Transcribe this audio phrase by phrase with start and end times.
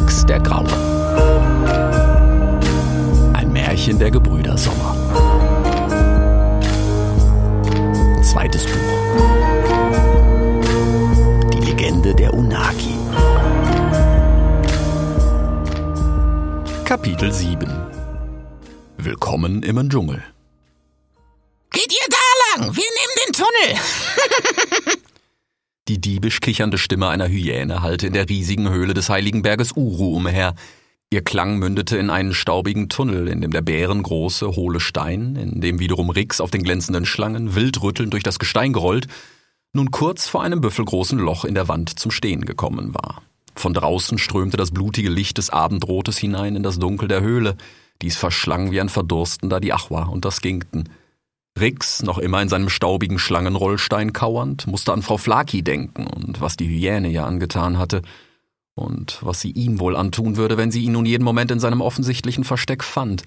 [0.00, 0.66] Rix der Graue.
[3.34, 4.94] Ein Märchen der Gebrüder Sommer.
[8.22, 8.72] Zweites Buch.
[11.52, 12.94] Die Legende der Unagi.
[16.84, 17.68] Kapitel 7
[18.98, 20.22] Willkommen im Dschungel.
[26.48, 30.54] Kichernde Stimme einer Hyäne hallte in der riesigen Höhle des heiligen Berges Uru umher.
[31.10, 35.78] Ihr Klang mündete in einen staubigen Tunnel, in dem der bärengroße, hohle Stein, in dem
[35.78, 39.08] wiederum Rix auf den glänzenden Schlangen, wild rüttelnd durch das Gestein gerollt,
[39.74, 43.20] nun kurz vor einem büffelgroßen Loch in der Wand zum Stehen gekommen war.
[43.54, 47.58] Von draußen strömte das blutige Licht des Abendrotes hinein in das Dunkel der Höhle.
[48.00, 50.88] Dies verschlang wie ein Verdurstender die Achwa und das Ginkten.
[51.60, 56.56] Rix, noch immer in seinem staubigen Schlangenrollstein kauernd, musste an Frau Flaki denken und was
[56.56, 58.02] die Hyäne ihr angetan hatte
[58.74, 61.80] und was sie ihm wohl antun würde, wenn sie ihn nun jeden Moment in seinem
[61.80, 63.24] offensichtlichen Versteck fand.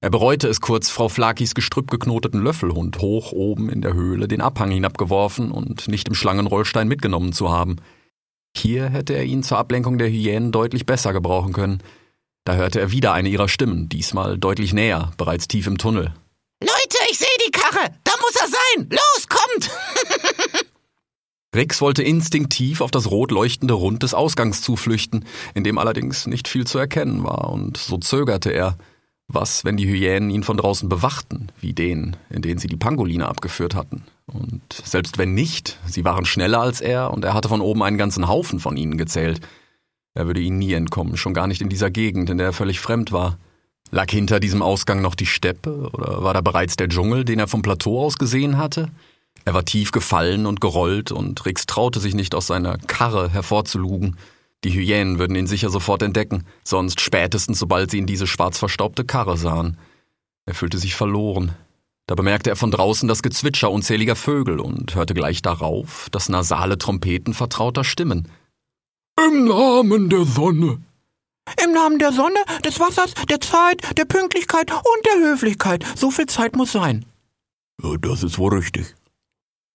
[0.00, 4.40] Er bereute es kurz, Frau Flakis gestrüpp geknoteten Löffelhund hoch oben in der Höhle den
[4.40, 7.76] Abhang hinabgeworfen und nicht im Schlangenrollstein mitgenommen zu haben.
[8.56, 11.82] Hier hätte er ihn zur Ablenkung der Hyänen deutlich besser gebrauchen können.
[12.44, 16.14] Da hörte er wieder eine ihrer Stimmen, diesmal deutlich näher, bereits tief im Tunnel.
[16.62, 16.98] Leute,
[17.56, 17.90] Karre.
[18.04, 18.88] Da muss er sein.
[18.90, 19.70] Los, kommt.
[21.54, 26.48] Rex wollte instinktiv auf das rot leuchtende Rund des Ausgangs zuflüchten, in dem allerdings nicht
[26.48, 28.76] viel zu erkennen war, und so zögerte er.
[29.28, 33.26] Was, wenn die Hyänen ihn von draußen bewachten, wie den, in den sie die Pangoline
[33.26, 34.04] abgeführt hatten?
[34.26, 37.98] Und selbst wenn nicht, sie waren schneller als er, und er hatte von oben einen
[37.98, 39.40] ganzen Haufen von ihnen gezählt.
[40.14, 42.78] Er würde ihnen nie entkommen, schon gar nicht in dieser Gegend, in der er völlig
[42.78, 43.38] fremd war.
[43.90, 47.48] Lag hinter diesem Ausgang noch die Steppe, oder war da bereits der Dschungel, den er
[47.48, 48.90] vom Plateau aus gesehen hatte?
[49.44, 54.16] Er war tief gefallen und gerollt, und Rix traute sich nicht aus seiner Karre hervorzulugen.
[54.64, 59.04] Die Hyänen würden ihn sicher sofort entdecken, sonst spätestens sobald sie in diese schwarz verstaubte
[59.04, 59.78] Karre sahen.
[60.46, 61.52] Er fühlte sich verloren.
[62.08, 66.78] Da bemerkte er von draußen das Gezwitscher unzähliger Vögel und hörte gleich darauf das nasale
[66.78, 68.28] Trompeten vertrauter Stimmen.
[69.18, 70.78] Im Namen der Sonne.
[71.62, 75.84] Im Namen der Sonne, des Wassers, der Zeit, der Pünktlichkeit und der Höflichkeit.
[75.96, 77.04] So viel Zeit muss sein.
[77.82, 78.94] Ja, das ist wohl richtig.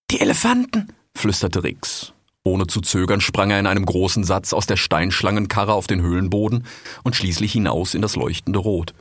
[0.10, 2.14] Die Elefanten, flüsterte Rix.
[2.44, 6.66] Ohne zu zögern sprang er in einem großen Satz aus der Steinschlangenkarre auf den Höhlenboden
[7.04, 8.94] und schließlich hinaus in das leuchtende Rot.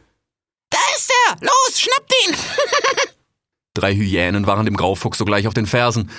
[0.69, 1.37] Da ist er!
[1.41, 2.37] Los, schnappt ihn!
[3.75, 6.11] Drei Hyänen waren dem Graufuchs sogleich auf den Fersen.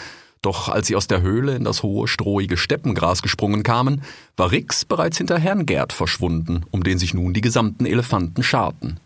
[0.41, 4.01] Doch als sie aus der Höhle in das hohe, strohige Steppengras gesprungen kamen,
[4.35, 8.99] war Rix bereits hinter Herrn Gerd verschwunden, um den sich nun die gesamten Elefanten scharten.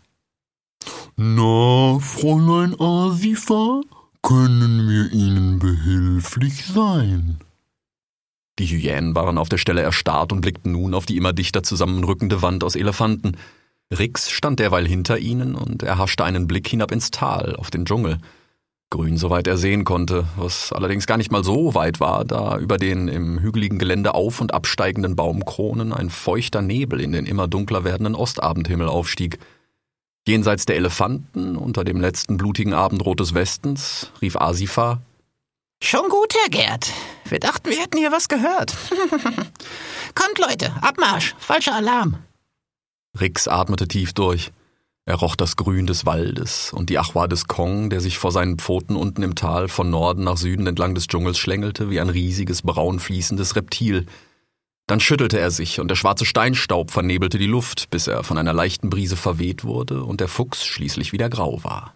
[1.16, 3.82] Na, Fräulein Asifa,
[4.22, 7.38] können wir Ihnen behilflich sein?
[8.58, 12.40] Die Hyänen waren auf der Stelle erstarrt und blickten nun auf die immer dichter zusammenrückende
[12.40, 13.36] Wand aus Elefanten.
[13.92, 18.18] Rix stand derweil hinter ihnen und erhaschte einen Blick hinab ins Tal, auf den Dschungel.
[18.90, 22.76] Grün, soweit er sehen konnte, was allerdings gar nicht mal so weit war, da über
[22.76, 27.82] den im hügeligen Gelände auf- und absteigenden Baumkronen ein feuchter Nebel in den immer dunkler
[27.82, 29.38] werdenden Ostabendhimmel aufstieg.
[30.26, 35.00] Jenseits der Elefanten, unter dem letzten blutigen Abendrot des Westens, rief Asifa
[35.82, 36.92] Schon gut, Herr Gerd.
[37.28, 38.74] Wir dachten, wir hätten hier was gehört.
[40.14, 42.18] Kommt, Leute, Abmarsch, falscher Alarm.
[43.20, 44.52] Rix atmete tief durch.
[45.08, 48.58] Er roch das Grün des Waldes und die Achwa des Kong, der sich vor seinen
[48.58, 52.62] Pfoten unten im Tal von Norden nach Süden entlang des Dschungels schlängelte wie ein riesiges,
[52.62, 54.06] braun fließendes Reptil.
[54.88, 58.52] Dann schüttelte er sich und der schwarze Steinstaub vernebelte die Luft, bis er von einer
[58.52, 61.94] leichten Brise verweht wurde und der Fuchs schließlich wieder grau war.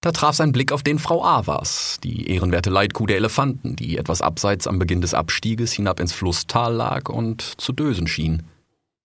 [0.00, 4.22] Da traf sein Blick auf den Frau Avas, die ehrenwerte Leitkuh der Elefanten, die etwas
[4.22, 8.44] abseits am Beginn des Abstieges hinab ins Flusstal lag und zu dösen schien.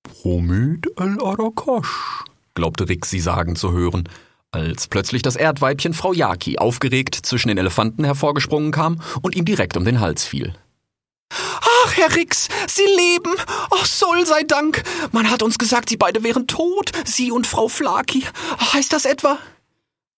[0.03, 2.23] Promet el Arakash,
[2.53, 4.07] glaubte Rick sie sagen zu hören,
[4.51, 9.77] als plötzlich das Erdweibchen Frau Yaki aufgeregt zwischen den Elefanten hervorgesprungen kam und ihm direkt
[9.77, 10.53] um den Hals fiel.
[11.31, 13.33] Ach, Herr Rix, Sie leben!
[13.71, 14.83] Ach, Soll sei Dank!
[15.11, 18.25] Man hat uns gesagt, Sie beide wären tot, Sie und Frau Flaki.
[18.73, 19.37] Heißt das etwa?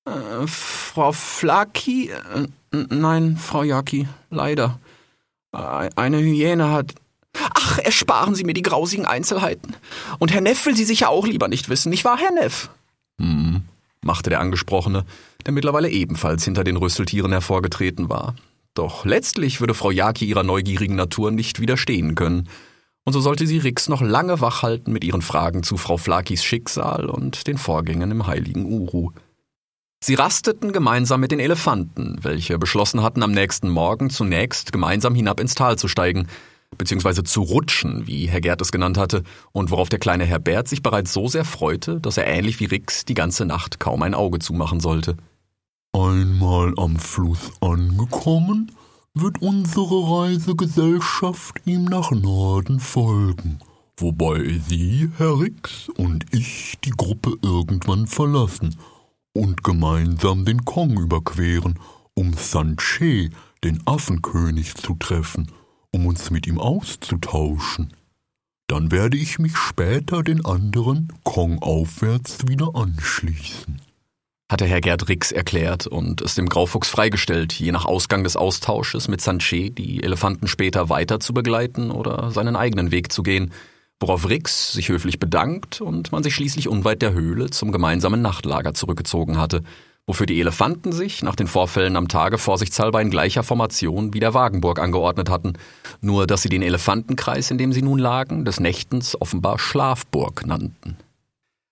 [0.06, 2.10] Äh, Frau Flaki?
[2.10, 4.80] Äh, nein, Frau Yaki, leider.
[5.54, 6.96] Äh, eine Hyäne hat.
[7.36, 9.76] Ach, ersparen Sie mir die grausigen Einzelheiten.
[10.20, 12.70] Und Herr Neff will Sie sicher auch lieber nicht wissen, nicht wahr, Herr Neff?
[13.20, 13.64] Hm,
[14.02, 15.06] machte der Angesprochene,
[15.46, 18.36] der mittlerweile ebenfalls hinter den Rüsseltieren hervorgetreten war.
[18.74, 22.50] Doch letztlich würde Frau Yaki ihrer neugierigen Natur nicht widerstehen können,
[23.06, 27.10] und so sollte sie Rix noch lange wachhalten mit ihren Fragen zu Frau Flakis Schicksal
[27.10, 29.12] und den Vorgängen im heiligen Uru.
[30.02, 35.40] Sie rasteten gemeinsam mit den Elefanten, welche beschlossen hatten, am nächsten Morgen zunächst gemeinsam hinab
[35.40, 36.28] ins Tal zu steigen.
[36.78, 40.68] Beziehungsweise zu rutschen, wie Herr Gerd es genannt hatte, und worauf der kleine Herr Bert
[40.68, 44.14] sich bereits so sehr freute, dass er ähnlich wie Rix die ganze Nacht kaum ein
[44.14, 45.18] Auge zumachen sollte.
[45.94, 48.72] Einmal am Fluss angekommen,
[49.14, 53.60] wird unsere Reisegesellschaft ihm nach Norden folgen,
[53.98, 58.76] wobei Sie, Herr Rix, und ich die Gruppe irgendwann verlassen
[59.34, 61.80] und gemeinsam den Kong überqueren,
[62.16, 63.30] um Sanche,
[63.64, 65.52] den Affenkönig, zu treffen,
[65.94, 67.94] um uns mit ihm auszutauschen.
[68.68, 73.80] Dann werde ich mich später den anderen Kong aufwärts wieder anschließen
[74.54, 79.08] hatte Herr Gerd Rix erklärt und es dem Graufuchs freigestellt, je nach Ausgang des Austausches
[79.08, 83.52] mit Sanche die Elefanten später weiter zu begleiten oder seinen eigenen Weg zu gehen,
[84.00, 88.76] worauf Rix sich höflich bedankt und man sich schließlich unweit der Höhle zum gemeinsamen Nachtlager
[88.76, 89.64] zurückgezogen hatte,
[90.06, 94.34] wofür die Elefanten sich nach den Vorfällen am Tage vorsichtshalber in gleicher Formation wie der
[94.34, 95.54] Wagenburg angeordnet hatten,
[96.02, 100.98] nur dass sie den Elefantenkreis, in dem sie nun lagen, des Nächtens offenbar Schlafburg nannten.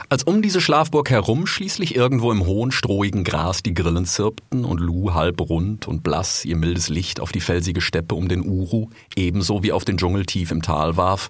[0.10, 4.80] Als um diese Schlafburg herum schließlich irgendwo im hohen, strohigen Gras die Grillen zirpten und
[4.80, 8.90] Lu halb rund und blass ihr mildes Licht auf die felsige Steppe um den Uru,
[9.16, 11.30] ebenso wie auf den Dschungel tief im Tal warf,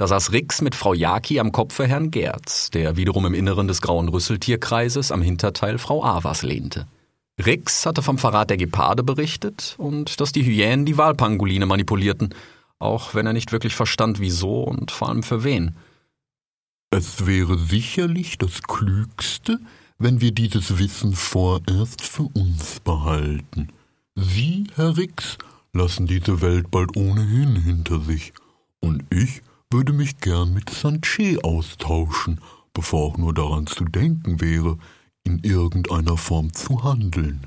[0.00, 3.82] da saß Rix mit Frau Jaki am Kopfe Herrn Gerz, der wiederum im Inneren des
[3.82, 6.86] grauen Rüsseltierkreises am Hinterteil Frau Avas lehnte.
[7.38, 12.34] Rix hatte vom Verrat der Geparde berichtet und dass die Hyänen die Walpanguline manipulierten,
[12.78, 15.76] auch wenn er nicht wirklich verstand, wieso und vor allem für wen.
[16.88, 19.58] Es wäre sicherlich das Klügste,
[19.98, 23.68] wenn wir dieses Wissen vorerst für uns behalten.
[24.14, 25.36] Sie, Herr Rix,
[25.74, 28.32] lassen diese Welt bald ohnehin hinter sich,
[28.80, 32.40] und ich würde mich gern mit Sanche austauschen,
[32.72, 34.78] bevor auch nur daran zu denken wäre,
[35.24, 37.46] in irgendeiner Form zu handeln.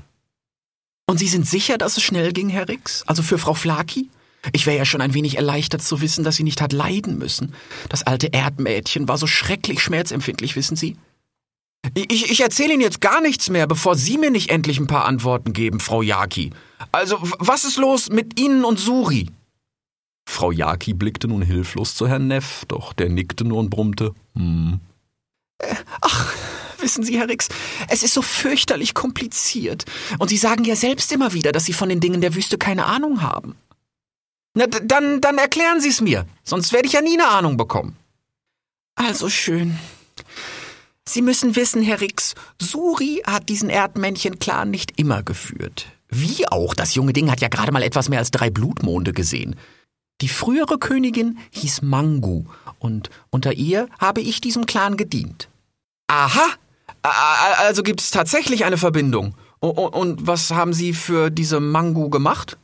[1.06, 3.02] Und Sie sind sicher, dass es schnell ging, Herr Rix?
[3.06, 4.08] Also für Frau Flaki?
[4.52, 7.54] Ich wäre ja schon ein wenig erleichtert zu wissen, dass sie nicht hat leiden müssen.
[7.88, 10.96] Das alte Erdmädchen war so schrecklich schmerzempfindlich, wissen Sie?
[11.94, 15.04] Ich, ich erzähle Ihnen jetzt gar nichts mehr, bevor Sie mir nicht endlich ein paar
[15.04, 16.50] Antworten geben, Frau Yaki.
[16.92, 19.30] Also, was ist los mit Ihnen und Suri?
[20.26, 24.80] Frau Yaki blickte nun hilflos zu Herrn Neff, doch der nickte nur und brummte, hm.
[25.58, 26.34] Äh, ach,
[26.78, 27.48] wissen Sie, Herr Rix,
[27.88, 29.84] es ist so fürchterlich kompliziert.
[30.18, 32.86] Und Sie sagen ja selbst immer wieder, dass Sie von den Dingen der Wüste keine
[32.86, 33.56] Ahnung haben.
[34.54, 37.96] Na, dann, dann erklären Sie es mir, sonst werde ich ja nie eine Ahnung bekommen.
[38.94, 39.78] Also schön.
[41.06, 45.86] Sie müssen wissen, Herr Rix, Suri hat diesen Erdmännchen-Clan nicht immer geführt.
[46.08, 49.56] Wie auch, das junge Ding hat ja gerade mal etwas mehr als drei Blutmonde gesehen.
[50.24, 52.44] Die frühere Königin hieß Mangu
[52.78, 55.50] und unter ihr habe ich diesem Clan gedient.
[56.06, 56.46] Aha!
[57.02, 59.34] Also gibt es tatsächlich eine Verbindung.
[59.60, 62.56] Und was haben Sie für diese Mangu gemacht?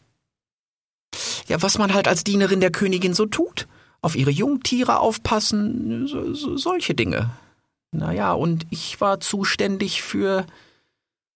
[1.48, 3.68] Ja, was man halt als Dienerin der Königin so tut.
[4.00, 7.28] Auf ihre Jungtiere aufpassen, so, so, solche Dinge.
[7.92, 10.46] Naja, und ich war zuständig für.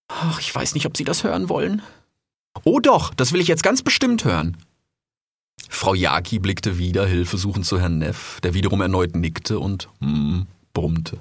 [0.09, 1.82] Ach, ich weiß nicht, ob Sie das hören wollen.
[2.65, 4.56] Oh doch, das will ich jetzt ganz bestimmt hören.
[5.71, 11.19] Frau Jaki blickte wieder hilfesuchend zu Herrn Neff, der wiederum erneut nickte und hm, brummte.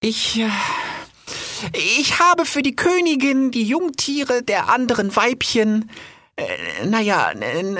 [0.00, 0.40] Ich.
[0.40, 0.48] Äh,
[1.74, 5.90] ich habe für die Königin die Jungtiere der anderen Weibchen
[6.36, 7.32] äh, naja,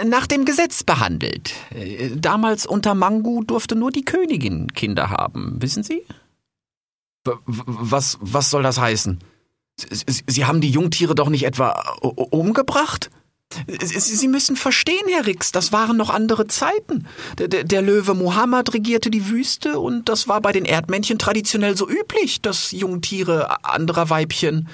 [0.04, 1.54] nach dem Gesetz behandelt.
[1.75, 6.02] Äh, damals unter Mangu durfte nur die Königin Kinder haben, wissen Sie?
[7.25, 9.19] Was, was soll das heißen?
[9.78, 13.11] Sie, Sie haben die Jungtiere doch nicht etwa umgebracht?
[13.66, 17.07] Sie müssen verstehen, Herr Rix, das waren noch andere Zeiten.
[17.38, 21.88] Der, der, Löwe Mohammed regierte die Wüste und das war bei den Erdmännchen traditionell so
[21.88, 24.69] üblich, dass Jungtiere anderer Weibchen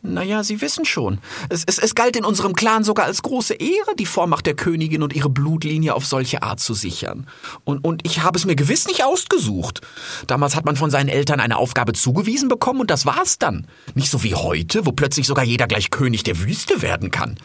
[0.00, 1.18] naja, Sie wissen schon.
[1.48, 5.02] Es, es, es galt in unserem Clan sogar als große Ehre, die Vormacht der Königin
[5.02, 7.26] und ihre Blutlinie auf solche Art zu sichern.
[7.64, 9.80] Und, und ich habe es mir gewiss nicht ausgesucht.
[10.26, 13.66] Damals hat man von seinen Eltern eine Aufgabe zugewiesen bekommen und das war's dann.
[13.94, 17.36] Nicht so wie heute, wo plötzlich sogar jeder gleich König der Wüste werden kann.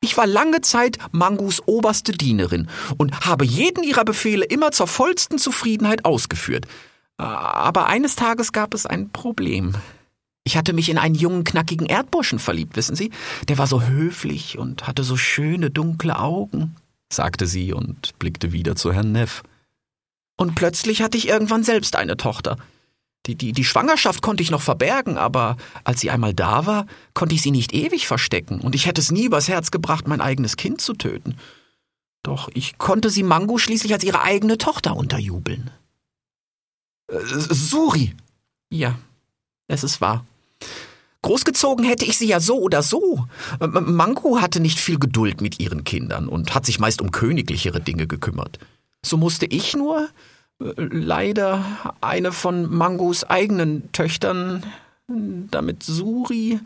[0.00, 5.38] Ich war lange Zeit Mangus oberste Dienerin und habe jeden ihrer Befehle immer zur vollsten
[5.38, 6.66] Zufriedenheit ausgeführt.
[7.16, 9.74] Aber eines Tages gab es ein Problem.
[10.44, 13.10] Ich hatte mich in einen jungen, knackigen Erdburschen verliebt, wissen Sie?
[13.48, 16.76] Der war so höflich und hatte so schöne, dunkle Augen,
[17.12, 19.42] sagte sie und blickte wieder zu Herrn Neff.
[20.36, 22.58] Und plötzlich hatte ich irgendwann selbst eine Tochter.
[23.26, 27.34] Die, die, die Schwangerschaft konnte ich noch verbergen, aber als sie einmal da war, konnte
[27.34, 30.56] ich sie nicht ewig verstecken, und ich hätte es nie übers Herz gebracht, mein eigenes
[30.56, 31.36] Kind zu töten.
[32.22, 35.70] Doch ich konnte sie Mango schließlich als ihre eigene Tochter unterjubeln.
[37.10, 38.14] Äh, Suri!
[38.70, 38.98] Ja,
[39.68, 40.24] es ist wahr.
[41.22, 43.26] Großgezogen hätte ich sie ja so oder so.
[43.60, 47.80] M Mango hatte nicht viel Geduld mit ihren Kindern und hat sich meist um königlichere
[47.80, 48.60] Dinge gekümmert.
[49.04, 51.64] So musste ich nur äh, leider
[52.00, 54.64] eine von Mangos eigenen Töchtern,
[55.08, 56.60] damit Suri.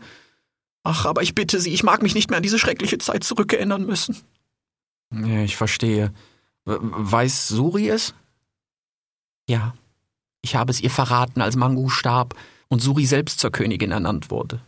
[0.83, 3.85] Ach, aber ich bitte Sie, ich mag mich nicht mehr an diese schreckliche Zeit zurückerinnern
[3.85, 4.17] müssen.
[5.13, 6.11] Ja, ich verstehe.
[6.65, 8.13] Weiß Suri es?
[9.47, 9.73] Ja,
[10.41, 12.35] ich habe es ihr verraten, als Mangu starb
[12.69, 14.61] und Suri selbst zur Königin ernannt wurde.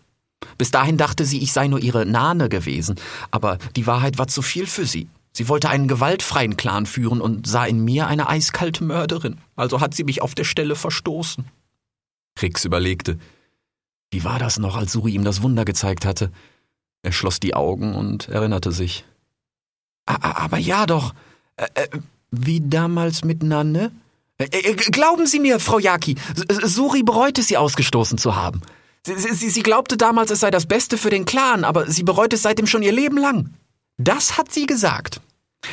[0.57, 2.99] Bis dahin dachte sie, ich sei nur ihre Nane gewesen,
[3.31, 5.07] aber die Wahrheit war zu viel für sie.
[5.33, 9.95] Sie wollte einen gewaltfreien Clan führen und sah in mir eine eiskalte Mörderin, also hat
[9.95, 11.45] sie mich auf der Stelle verstoßen.
[12.41, 13.17] Rix überlegte.
[14.11, 16.31] Wie war das noch, als Suri ihm das Wunder gezeigt hatte?
[17.01, 19.05] Er schloss die Augen und erinnerte sich.
[20.05, 21.13] Aber ja doch.
[22.29, 23.91] Wie damals mit Nanne?
[24.37, 26.15] Äh, glauben Sie mir, Frau Yaki,
[26.49, 28.61] Suri bereute sie ausgestoßen zu haben.
[29.05, 32.33] Sie, sie, sie glaubte damals, es sei das Beste für den Clan, aber sie bereut
[32.33, 33.53] es seitdem schon ihr Leben lang.
[33.97, 35.21] Das hat sie gesagt.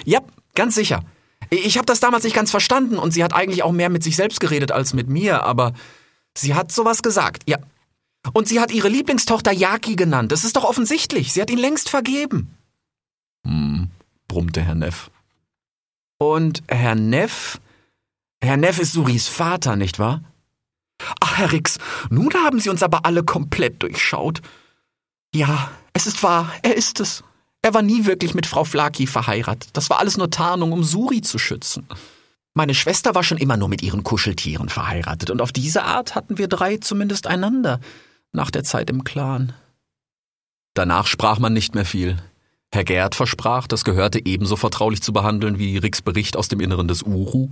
[0.04, 0.20] Ja,
[0.54, 1.02] ganz sicher.
[1.50, 4.16] Ich habe das damals nicht ganz verstanden und sie hat eigentlich auch mehr mit sich
[4.16, 5.72] selbst geredet als mit mir, aber
[6.36, 7.58] sie hat sowas gesagt, ja.
[8.32, 10.30] Und sie hat ihre Lieblingstochter Yaki genannt.
[10.30, 11.32] Das ist doch offensichtlich.
[11.32, 12.54] Sie hat ihn längst vergeben.
[13.46, 13.90] Hm,
[14.28, 15.10] brummte Herr Neff.
[16.18, 17.58] Und Herr Neff
[18.42, 20.22] Herr Neff ist Suris Vater, nicht wahr?
[21.20, 24.40] Ach, Herr Rix, nun haben Sie uns aber alle komplett durchschaut.
[25.34, 27.22] Ja, es ist wahr, er ist es.
[27.62, 29.70] Er war nie wirklich mit Frau Flaki verheiratet.
[29.74, 31.86] Das war alles nur Tarnung, um Suri zu schützen.
[32.54, 36.38] Meine Schwester war schon immer nur mit ihren Kuscheltieren verheiratet, und auf diese Art hatten
[36.38, 37.80] wir drei zumindest einander
[38.32, 39.52] nach der Zeit im Clan.
[40.74, 42.16] Danach sprach man nicht mehr viel.
[42.72, 46.88] Herr Gerd versprach, das Gehörte ebenso vertraulich zu behandeln wie Ricks Bericht aus dem Inneren
[46.88, 47.50] des Uru,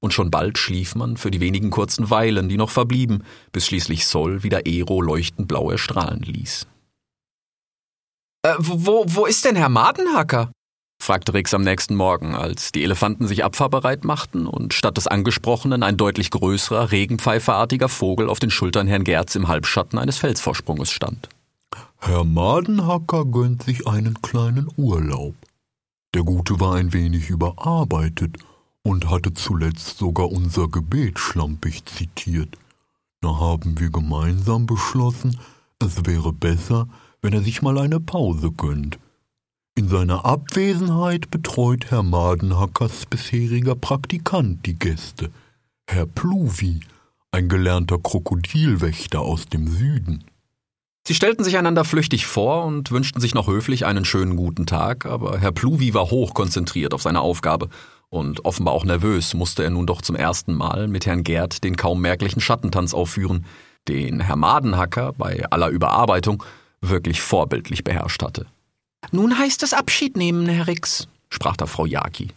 [0.00, 4.06] und schon bald schlief man für die wenigen kurzen Weilen, die noch verblieben, bis schließlich
[4.06, 6.66] Sol wieder Ero leuchtend blau erstrahlen ließ.
[8.44, 10.50] Äh, wo, wo ist denn Herr Madenhacker?
[11.00, 15.82] fragte Rix am nächsten Morgen, als die Elefanten sich abfahrbereit machten und statt des Angesprochenen
[15.82, 21.28] ein deutlich größerer, regenpfeiferartiger Vogel auf den Schultern Herrn Gerz im Halbschatten eines Felsvorsprunges stand.
[21.98, 25.34] Herr Madenhacker gönnt sich einen kleinen Urlaub.
[26.14, 28.38] Der Gute war ein wenig überarbeitet
[28.82, 32.58] und hatte zuletzt sogar unser Gebet schlampig zitiert.
[33.20, 35.38] Da haben wir gemeinsam beschlossen,
[35.78, 36.88] es wäre besser,
[37.22, 38.98] wenn er sich mal eine Pause gönnt.
[39.74, 45.30] In seiner Abwesenheit betreut Herr Madenhackers bisheriger Praktikant die Gäste,
[45.86, 46.80] Herr Pluvi,
[47.30, 50.24] ein gelernter Krokodilwächter aus dem Süden.
[51.08, 55.06] Sie stellten sich einander flüchtig vor und wünschten sich noch höflich einen schönen guten Tag,
[55.06, 57.70] aber Herr Pluvi war hoch konzentriert auf seine Aufgabe
[58.08, 61.76] und offenbar auch nervös musste er nun doch zum ersten Mal mit Herrn Gerd den
[61.76, 63.46] kaum merklichen Schattentanz aufführen,
[63.88, 66.44] den Herr Madenhacker bei aller Überarbeitung
[66.82, 68.46] wirklich vorbildlich beherrscht hatte.
[69.10, 72.28] Nun heißt es Abschied nehmen, Herr Rix, sprach da Frau Jaki.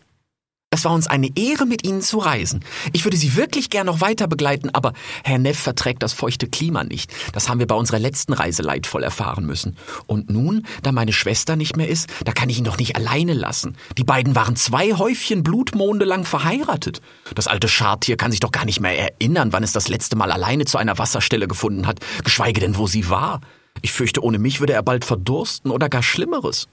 [0.75, 2.65] Es war uns eine Ehre, mit Ihnen zu reisen.
[2.91, 4.91] Ich würde Sie wirklich gern noch weiter begleiten, aber
[5.23, 7.13] Herr Neff verträgt das feuchte Klima nicht.
[7.31, 9.77] Das haben wir bei unserer letzten Reise leidvoll erfahren müssen.
[10.05, 13.33] Und nun, da meine Schwester nicht mehr ist, da kann ich ihn doch nicht alleine
[13.33, 13.77] lassen.
[13.97, 16.99] Die beiden waren zwei Häufchen Blutmonde lang verheiratet.
[17.35, 20.29] Das alte Schartier kann sich doch gar nicht mehr erinnern, wann es das letzte Mal
[20.29, 23.39] alleine zu einer Wasserstelle gefunden hat, geschweige denn, wo sie war.
[23.81, 26.67] Ich fürchte, ohne mich würde er bald verdursten oder gar Schlimmeres.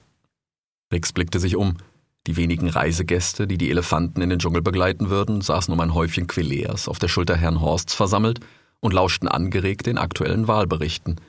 [0.91, 1.77] Rix blickte sich um.
[2.25, 6.27] Die wenigen Reisegäste, die die Elefanten in den Dschungel begleiten würden, saßen um ein Häufchen
[6.27, 8.39] Quileas auf der Schulter Herrn Horsts versammelt
[8.79, 11.19] und lauschten angeregt den aktuellen Wahlberichten.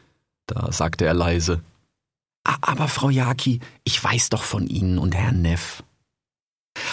[0.46, 1.62] Da sagte er leise:
[2.44, 5.82] Aber Frau Jaki, ich weiß doch von Ihnen und Herrn Neff.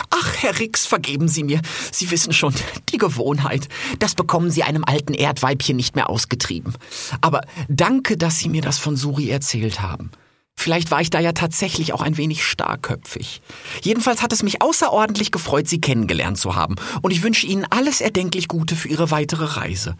[0.09, 1.61] Ach, Herr Rix, vergeben Sie mir.
[1.91, 2.53] Sie wissen schon,
[2.89, 3.67] die Gewohnheit.
[3.99, 6.75] Das bekommen Sie einem alten Erdweibchen nicht mehr ausgetrieben.
[7.21, 10.11] Aber danke, dass Sie mir das von Suri erzählt haben.
[10.53, 13.41] Vielleicht war ich da ja tatsächlich auch ein wenig starrköpfig.
[13.81, 18.01] Jedenfalls hat es mich außerordentlich gefreut, Sie kennengelernt zu haben, und ich wünsche Ihnen alles
[18.01, 19.95] erdenklich Gute für Ihre weitere Reise.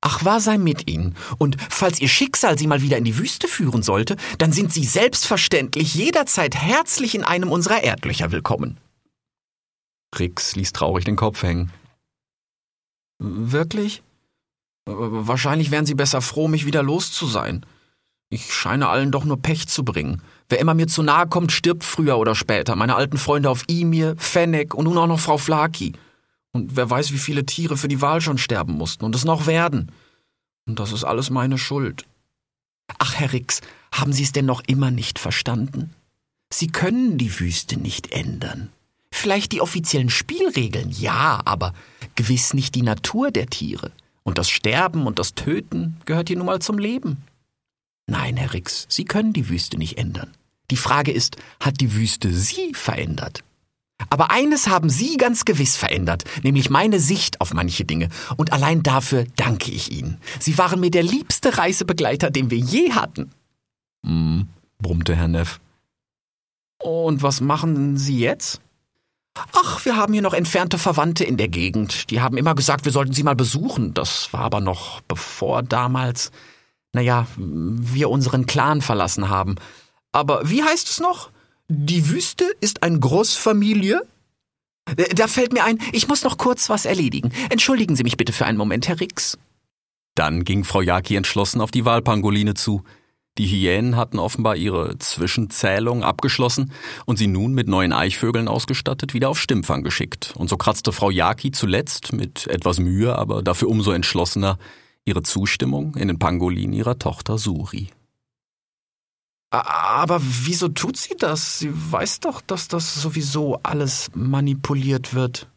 [0.00, 1.14] Ach, wahr sei mit Ihnen.
[1.38, 4.84] Und falls Ihr Schicksal Sie mal wieder in die Wüste führen sollte, dann sind Sie
[4.84, 8.80] selbstverständlich jederzeit herzlich in einem unserer Erdlöcher willkommen.
[10.18, 11.72] Rix ließ traurig den Kopf hängen.
[13.18, 14.02] Wirklich?
[14.86, 17.64] Wahrscheinlich wären Sie besser froh, mich wieder los zu sein.
[18.30, 20.22] Ich scheine allen doch nur Pech zu bringen.
[20.48, 22.76] Wer immer mir zu nahe kommt, stirbt früher oder später.
[22.76, 25.92] Meine alten Freunde auf Imir, Fennec und nun auch noch Frau Flaki.
[26.52, 29.46] Und wer weiß, wie viele Tiere für die Wahl schon sterben mussten und es noch
[29.46, 29.92] werden.
[30.66, 32.06] Und das ist alles meine Schuld.
[32.98, 33.60] Ach, Herr Rix,
[33.92, 35.94] haben Sie es denn noch immer nicht verstanden?
[36.52, 38.70] Sie können die Wüste nicht ändern.
[39.12, 41.74] Vielleicht die offiziellen Spielregeln, ja, aber
[42.14, 43.92] gewiss nicht die Natur der Tiere.
[44.22, 47.18] Und das Sterben und das Töten gehört hier nun mal zum Leben.
[48.06, 50.32] Nein, Herr Rix, Sie können die Wüste nicht ändern.
[50.70, 53.42] Die Frage ist, hat die Wüste Sie verändert?
[54.08, 58.08] Aber eines haben Sie ganz gewiss verändert, nämlich meine Sicht auf manche Dinge.
[58.36, 60.18] Und allein dafür danke ich Ihnen.
[60.38, 63.30] Sie waren mir der liebste Reisebegleiter, den wir je hatten.
[64.04, 64.48] Hm,
[64.78, 65.60] brummte Herr Neff.
[66.82, 68.60] Und was machen Sie jetzt?
[69.52, 72.10] Ach, wir haben hier noch entfernte Verwandte in der Gegend.
[72.10, 73.94] Die haben immer gesagt, wir sollten sie mal besuchen.
[73.94, 76.30] Das war aber noch bevor damals,
[76.92, 79.56] naja, wir unseren Clan verlassen haben.
[80.12, 81.30] Aber wie heißt es noch?
[81.68, 84.02] Die Wüste ist ein Großfamilie?
[84.96, 87.32] Äh, da fällt mir ein, ich muss noch kurz was erledigen.
[87.48, 89.38] Entschuldigen Sie mich bitte für einen Moment, Herr Rix.
[90.14, 92.82] Dann ging Frau Jaki entschlossen auf die Wahlpangoline zu.
[93.40, 96.72] Die Hyänen hatten offenbar ihre Zwischenzählung abgeschlossen
[97.06, 100.34] und sie nun mit neuen Eichvögeln ausgestattet wieder auf Stimmfang geschickt.
[100.36, 104.58] Und so kratzte Frau Jaki zuletzt mit etwas Mühe, aber dafür umso entschlossener
[105.06, 107.88] ihre Zustimmung in den Pangolin ihrer Tochter Suri.
[109.48, 111.60] Aber wieso tut sie das?
[111.60, 115.48] Sie weiß doch, dass das sowieso alles manipuliert wird.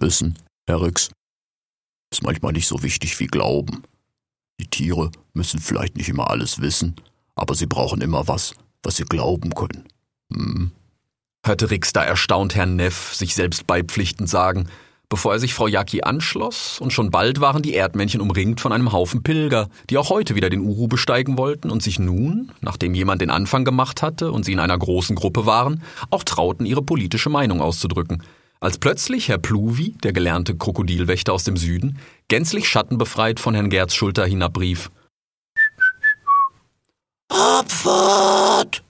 [0.00, 1.10] Wissen, Herr Rix,
[2.10, 3.82] ist manchmal nicht so wichtig wie Glauben.
[4.64, 6.96] Die Tiere müssen vielleicht nicht immer alles wissen,
[7.34, 9.84] aber sie brauchen immer was, was sie glauben können.
[10.32, 10.72] Hm.
[11.44, 14.68] Hörte Rix da erstaunt Herrn Neff sich selbst beipflichtend sagen,
[15.10, 18.92] bevor er sich Frau Jaki anschloss, und schon bald waren die Erdmännchen umringt von einem
[18.92, 23.20] Haufen Pilger, die auch heute wieder den Uru besteigen wollten und sich nun, nachdem jemand
[23.20, 27.28] den Anfang gemacht hatte und sie in einer großen Gruppe waren, auch trauten, ihre politische
[27.28, 28.22] Meinung auszudrücken–
[28.64, 33.94] als plötzlich Herr Pluvi, der gelernte Krokodilwächter aus dem Süden, gänzlich schattenbefreit von Herrn Gerds
[33.94, 34.90] Schulter hinabrief.
[37.28, 38.82] Abfahrt!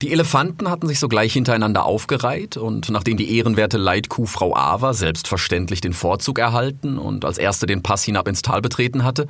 [0.00, 5.80] Die Elefanten hatten sich sogleich hintereinander aufgereiht, und nachdem die ehrenwerte Leitkuh Frau Ava selbstverständlich
[5.80, 9.26] den Vorzug erhalten und als erste den Pass hinab ins Tal betreten hatte,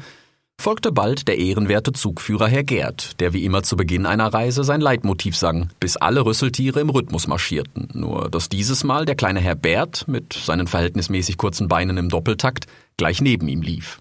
[0.60, 4.80] folgte bald der ehrenwerte Zugführer Herr Gerd, der wie immer zu Beginn einer Reise sein
[4.80, 9.54] Leitmotiv sang, bis alle Rüsseltiere im Rhythmus marschierten, nur dass dieses Mal der kleine Herr
[9.54, 12.66] Bert mit seinen verhältnismäßig kurzen Beinen im Doppeltakt
[12.99, 14.00] gleich neben ihm lief.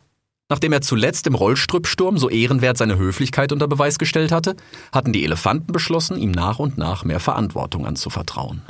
[0.50, 4.56] Nachdem er zuletzt im Rollstrüppsturm so ehrenwert seine Höflichkeit unter Beweis gestellt hatte,
[4.92, 8.64] hatten die Elefanten beschlossen, ihm nach und nach mehr Verantwortung anzuvertrauen.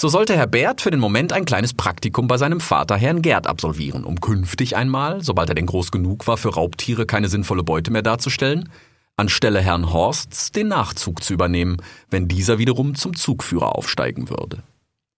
[0.00, 3.46] So sollte Herr Bert für den Moment ein kleines Praktikum bei seinem Vater Herrn Gerd
[3.46, 7.90] absolvieren, um künftig einmal, sobald er denn groß genug war, für Raubtiere keine sinnvolle Beute
[7.90, 8.70] mehr darzustellen,
[9.18, 11.76] anstelle Herrn Horsts den Nachzug zu übernehmen,
[12.08, 14.62] wenn dieser wiederum zum Zugführer aufsteigen würde.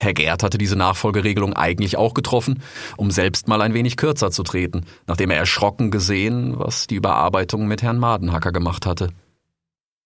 [0.01, 2.61] Herr Gerd hatte diese Nachfolgeregelung eigentlich auch getroffen,
[2.97, 7.68] um selbst mal ein wenig kürzer zu treten, nachdem er erschrocken gesehen, was die Überarbeitung
[7.68, 9.11] mit Herrn Madenhacker gemacht hatte.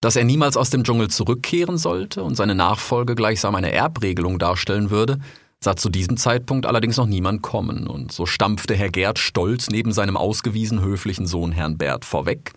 [0.07, 4.91] Dass er niemals aus dem Dschungel zurückkehren sollte und seine Nachfolge gleichsam eine Erbregelung darstellen
[4.91, 5.19] würde,
[5.59, 9.91] sah zu diesem Zeitpunkt allerdings noch niemand kommen, und so stampfte Herr Gerd stolz neben
[9.91, 12.53] seinem ausgewiesen höflichen Sohn Herrn Bert vorweg,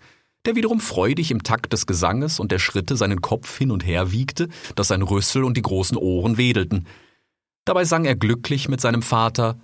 [0.46, 4.12] der wiederum freudig im Takt des Gesanges und der Schritte seinen Kopf hin und her
[4.12, 6.86] wiegte, dass sein Rüssel und die großen Ohren wedelten.
[7.64, 9.58] Dabei sang er glücklich mit seinem Vater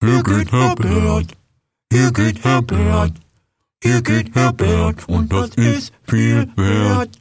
[0.00, 1.32] Hier geht Herr Bert,
[1.92, 3.14] hier geht Herr Bert,
[3.82, 7.18] hier geht Herr Bert, und das ist viel wert.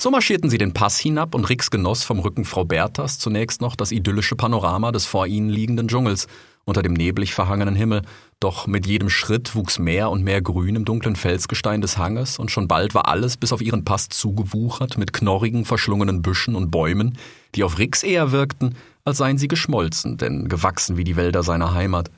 [0.00, 3.76] So marschierten sie den Pass hinab und Rix genoss vom Rücken Frau Berthas zunächst noch
[3.76, 6.26] das idyllische Panorama des vor ihnen liegenden Dschungels
[6.64, 8.02] unter dem neblig verhangenen Himmel,
[8.40, 12.50] doch mit jedem Schritt wuchs mehr und mehr Grün im dunklen Felsgestein des Hanges und
[12.50, 17.18] schon bald war alles bis auf ihren Pass zugewuchert mit knorrigen, verschlungenen Büschen und Bäumen,
[17.54, 21.74] die auf Rix eher wirkten, als seien sie geschmolzen, denn gewachsen wie die Wälder seiner
[21.74, 22.10] Heimat.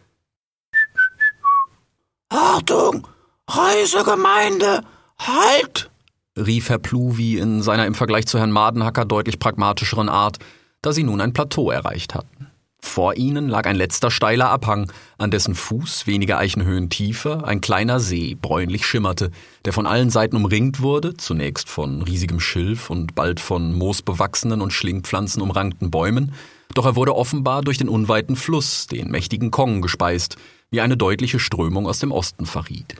[2.28, 3.06] Achtung!
[3.48, 4.82] Reisegemeinde!
[5.18, 5.90] Halt!
[6.36, 10.38] Rief Herr Pluvi in seiner im Vergleich zu Herrn Madenhacker deutlich pragmatischeren Art,
[10.82, 12.48] da sie nun ein Plateau erreicht hatten.
[12.78, 17.98] Vor ihnen lag ein letzter steiler Abhang, an dessen Fuß wenige Eichenhöhen tiefer ein kleiner
[17.98, 19.32] See bräunlich schimmerte,
[19.64, 24.72] der von allen Seiten umringt wurde, zunächst von riesigem Schilf und bald von moosbewachsenen und
[24.72, 26.32] Schlingpflanzen umrankten Bäumen,
[26.74, 30.36] doch er wurde offenbar durch den unweiten Fluss, den mächtigen Kong, gespeist,
[30.70, 32.96] wie eine deutliche Strömung aus dem Osten verriet.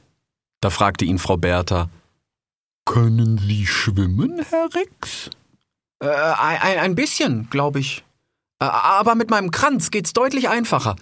[0.61, 1.91] Da fragte ihn Frau Bertha,
[2.87, 5.29] können Sie schwimmen, Herr Rex?
[6.01, 8.03] Äh, ein, ein bisschen, glaube ich.
[8.59, 10.97] Äh, aber mit meinem Kranz geht's deutlich einfacher.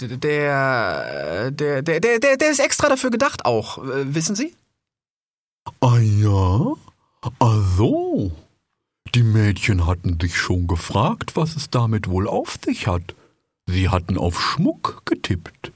[0.00, 4.56] Der, der, der, der, der, der ist extra dafür gedacht auch, äh, wissen Sie?
[5.80, 6.72] Ah ja?
[7.38, 8.32] Ah so.
[9.14, 13.14] Die Mädchen hatten sich schon gefragt, was es damit wohl auf sich hat.
[13.66, 15.72] Sie hatten auf Schmuck getippt.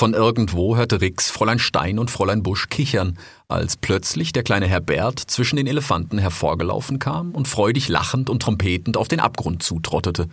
[0.00, 4.80] Von irgendwo hörte Rix Fräulein Stein und Fräulein Busch kichern, als plötzlich der kleine Herr
[4.80, 10.30] Bert zwischen den Elefanten hervorgelaufen kam und freudig lachend und trompetend auf den Abgrund zutrottete.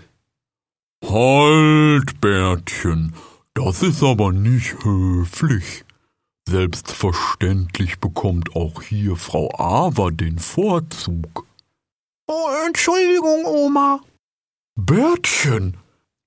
[1.03, 3.13] Halt, Bärtchen,
[3.55, 5.83] das ist aber nicht höflich.
[6.47, 11.45] Selbstverständlich bekommt auch hier Frau Ava den Vorzug.
[12.25, 13.99] Oh, Entschuldigung, Oma.
[14.77, 15.75] Bärtchen,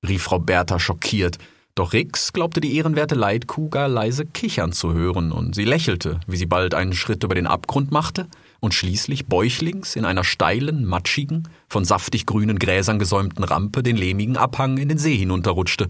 [0.06, 1.38] rief Frau Bertha schockiert,
[1.80, 6.36] doch Rix glaubte die ehrenwerte Leitkuh gar leise kichern zu hören, und sie lächelte, wie
[6.36, 8.26] sie bald einen Schritt über den Abgrund machte
[8.60, 14.36] und schließlich bäuchlings in einer steilen, matschigen, von saftig grünen Gräsern gesäumten Rampe den lehmigen
[14.36, 15.88] Abhang in den See hinunterrutschte,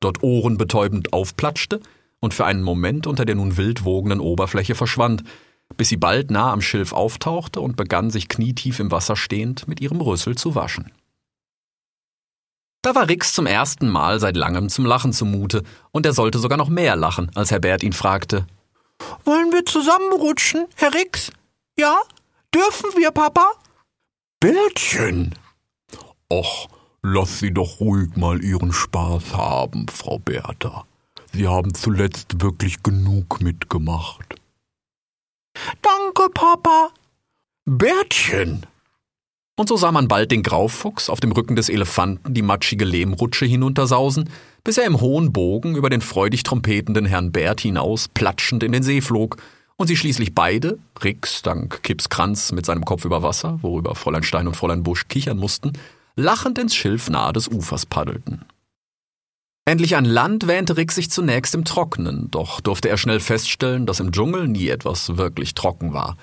[0.00, 1.80] dort ohrenbetäubend aufplatschte
[2.20, 5.24] und für einen Moment unter der nun wild wogenden Oberfläche verschwand,
[5.78, 9.80] bis sie bald nah am Schilf auftauchte und begann, sich knietief im Wasser stehend mit
[9.80, 10.92] ihrem Rüssel zu waschen.
[12.82, 16.56] Da war Rix zum ersten Mal seit langem zum Lachen zumute, und er sollte sogar
[16.56, 18.46] noch mehr lachen, als Herr Bert ihn fragte.
[19.24, 21.30] Wollen wir zusammenrutschen, Herr Rix?
[21.78, 22.00] Ja?
[22.54, 23.52] Dürfen wir, Papa?
[24.40, 25.34] Bärtchen.
[26.32, 26.68] Och,
[27.02, 30.86] lass sie doch ruhig mal ihren Spaß haben, Frau Bertha.
[31.32, 34.36] Sie haben zuletzt wirklich genug mitgemacht.
[35.82, 36.88] Danke, Papa.
[37.66, 38.66] Bärtchen.
[39.60, 43.44] Und so sah man bald den Graufuchs auf dem Rücken des Elefanten die matschige Lehmrutsche
[43.44, 44.30] hinuntersausen,
[44.64, 48.82] bis er im hohen Bogen über den freudig trompetenden Herrn Bert hinaus platschend in den
[48.82, 49.36] See flog
[49.76, 54.22] und sie schließlich beide, Rix dank Kips Kranz mit seinem Kopf über Wasser, worüber Fräulein
[54.22, 55.74] Stein und Fräulein Busch kichern mussten,
[56.16, 58.46] lachend ins Schilf nahe des Ufers paddelten.
[59.66, 64.00] Endlich an Land wähnte Rick sich zunächst im Trocknen, doch durfte er schnell feststellen, dass
[64.00, 66.16] im Dschungel nie etwas wirklich trocken war.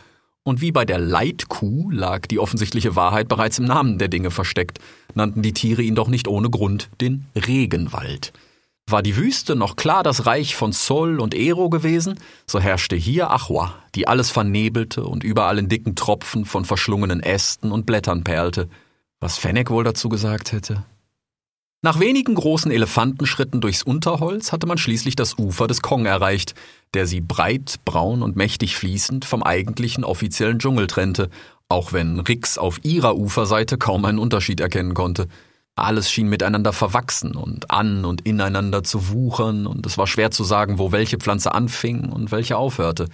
[0.47, 4.79] Und wie bei der Leitkuh lag die offensichtliche Wahrheit bereits im Namen der Dinge versteckt,
[5.13, 8.31] nannten die Tiere ihn doch nicht ohne Grund den Regenwald.
[8.89, 12.17] War die Wüste noch klar das Reich von Sol und Ero gewesen,
[12.49, 17.73] so herrschte hier Achwa, die alles vernebelte und überall in dicken Tropfen von verschlungenen Ästen
[17.73, 18.69] und Blättern perlte.
[19.19, 20.85] Was Fennec wohl dazu gesagt hätte?
[21.83, 26.55] Nach wenigen großen Elefantenschritten durchs Unterholz hatte man schließlich das Ufer des Kong erreicht,
[26.95, 31.29] der sie breit, braun und mächtig fließend vom eigentlichen offiziellen Dschungel trennte,
[31.69, 35.27] auch wenn Rix auf ihrer Uferseite kaum einen Unterschied erkennen konnte.
[35.75, 40.43] Alles schien miteinander verwachsen und an und ineinander zu wuchern, und es war schwer zu
[40.43, 43.07] sagen, wo welche Pflanze anfing und welche aufhörte.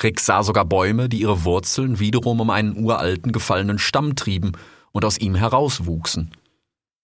[0.00, 4.52] Rix sah sogar Bäume, die ihre Wurzeln wiederum um einen uralten gefallenen Stamm trieben
[4.92, 6.30] und aus ihm herauswuchsen.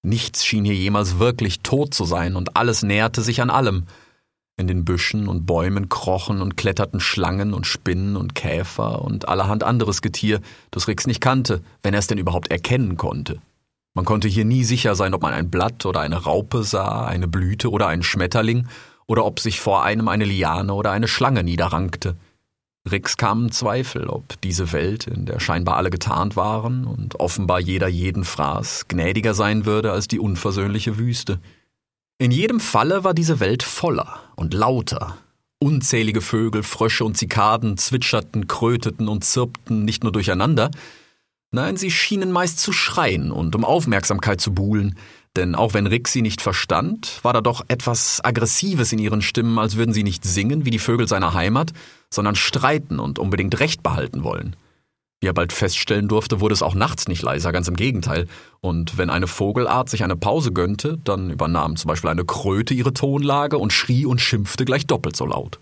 [0.05, 3.85] Nichts schien hier jemals wirklich tot zu sein, und alles näherte sich an allem.
[4.59, 9.65] In den Büschen und Bäumen krochen und kletterten Schlangen und Spinnen und Käfer und allerhand
[9.65, 13.41] anderes Getier, das Rix nicht kannte, wenn er es denn überhaupt erkennen konnte.
[13.95, 17.27] Man konnte hier nie sicher sein, ob man ein Blatt oder eine Raupe sah, eine
[17.27, 18.69] Blüte oder einen Schmetterling,
[19.07, 22.17] oder ob sich vor einem eine Liane oder eine Schlange niederrankte.
[22.91, 27.89] Rix kamen Zweifel, ob diese Welt, in der scheinbar alle getarnt waren und offenbar jeder
[27.89, 31.41] jeden fraß, gnädiger sein würde als die unversöhnliche Wüste.
[32.19, 35.17] In jedem Falle war diese Welt voller und lauter.
[35.61, 40.71] Unzählige Vögel, Frösche und Zikaden zwitscherten, kröteten und zirpten nicht nur durcheinander,
[41.53, 44.99] nein, sie schienen meist zu schreien und um Aufmerksamkeit zu buhlen,
[45.37, 49.59] denn auch wenn Rick sie nicht verstand, war da doch etwas Aggressives in ihren Stimmen,
[49.59, 51.73] als würden sie nicht singen wie die Vögel seiner Heimat,
[52.15, 54.57] sondern streiten und unbedingt Recht behalten wollen.
[55.21, 58.27] Wie er bald feststellen durfte, wurde es auch nachts nicht leiser, ganz im Gegenteil.
[58.61, 62.93] Und wenn eine Vogelart sich eine Pause gönnte, dann übernahm zum Beispiel eine Kröte ihre
[62.93, 65.61] Tonlage und schrie und schimpfte gleich doppelt so laut.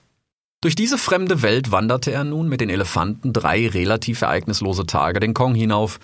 [0.62, 5.34] Durch diese fremde Welt wanderte er nun mit den Elefanten drei relativ ereignislose Tage den
[5.34, 5.98] Kong hinauf,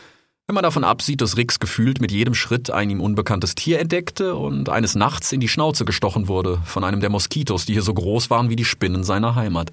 [0.49, 4.35] wenn man davon absieht, dass Rix gefühlt mit jedem Schritt ein ihm unbekanntes Tier entdeckte
[4.35, 7.93] und eines Nachts in die Schnauze gestochen wurde von einem der Moskitos, die hier so
[7.93, 9.73] groß waren wie die Spinnen seiner Heimat.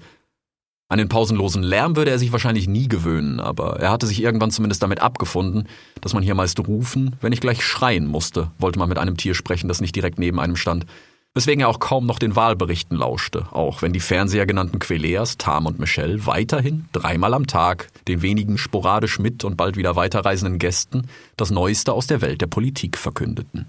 [0.88, 4.52] An den pausenlosen Lärm würde er sich wahrscheinlich nie gewöhnen, aber er hatte sich irgendwann
[4.52, 5.68] zumindest damit abgefunden,
[6.00, 9.34] dass man hier meist rufen, wenn nicht gleich schreien musste, wollte man mit einem Tier
[9.34, 10.86] sprechen, das nicht direkt neben einem stand
[11.36, 15.66] weswegen er auch kaum noch den Wahlberichten lauschte, auch wenn die Fernseher genannten Queleas, Tam
[15.66, 21.08] und Michelle weiterhin dreimal am Tag den wenigen sporadisch mit und bald wieder weiterreisenden Gästen
[21.36, 23.66] das Neueste aus der Welt der Politik verkündeten.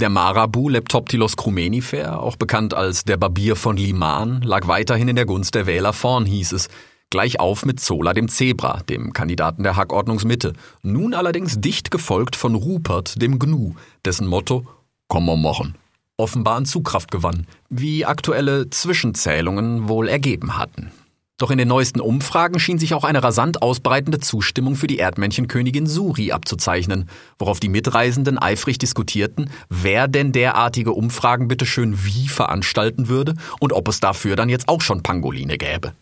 [0.00, 5.26] Der Marabu Leptoptilos crumenifer, auch bekannt als der Barbier von Liman, lag weiterhin in der
[5.26, 6.68] Gunst der Wähler vorn, hieß es,
[7.10, 12.54] gleich auf mit Zola dem Zebra, dem Kandidaten der Hackordnungsmitte, nun allerdings dicht gefolgt von
[12.54, 14.68] Rupert dem Gnu, dessen Motto
[15.08, 15.74] Komm mal machen
[16.18, 20.90] offenbar an Zugkraft gewann, wie aktuelle Zwischenzählungen wohl ergeben hatten.
[21.38, 25.86] Doch in den neuesten Umfragen schien sich auch eine rasant ausbreitende Zustimmung für die Erdmännchenkönigin
[25.86, 33.36] Suri abzuzeichnen, worauf die Mitreisenden eifrig diskutierten, wer denn derartige Umfragen bitteschön wie veranstalten würde
[33.60, 35.94] und ob es dafür dann jetzt auch schon Pangoline gäbe.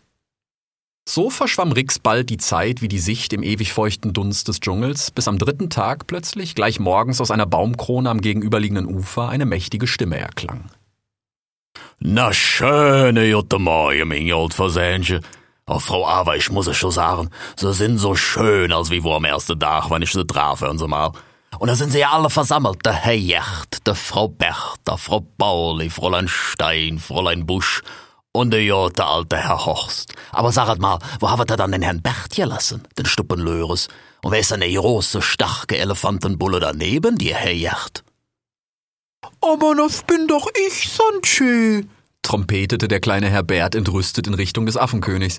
[1.09, 5.11] So verschwamm Rix bald die Zeit wie die Sicht im ewig feuchten Dunst des Dschungels,
[5.11, 9.87] bis am dritten Tag plötzlich gleich morgens aus einer Baumkrone am gegenüberliegenden Ufer eine mächtige
[9.87, 10.65] Stimme erklang.
[11.99, 15.25] Na schöne Jutta Morgen, mein Goldversänchen.
[15.67, 19.17] Oh, Frau Aber, ich muss es schon sagen, sie sind so schön, als wie vor
[19.17, 21.13] am ersten Tag, wenn ich sie traf, hören Sie mal.
[21.59, 25.89] Und da sind sie ja alle versammelt, der Herr Jecht, der Frau Bertha, Frau Pauli,
[25.89, 27.83] Fräulein Stein, Fräulein Busch
[28.33, 30.13] und der der alte Herr Horst.
[30.33, 33.89] Aber saget mal, wo habt ihr dann den Herrn Bert gelassen, den Stuppenlöres?
[34.23, 38.05] Und wer ist denn der große, starke Elefantenbulle daneben, die Herr Jecht?
[39.41, 41.85] Aber das bin doch ich, Sanche,
[42.27, 45.39] trompetete der kleine Herr Bert entrüstet in Richtung des Affenkönigs.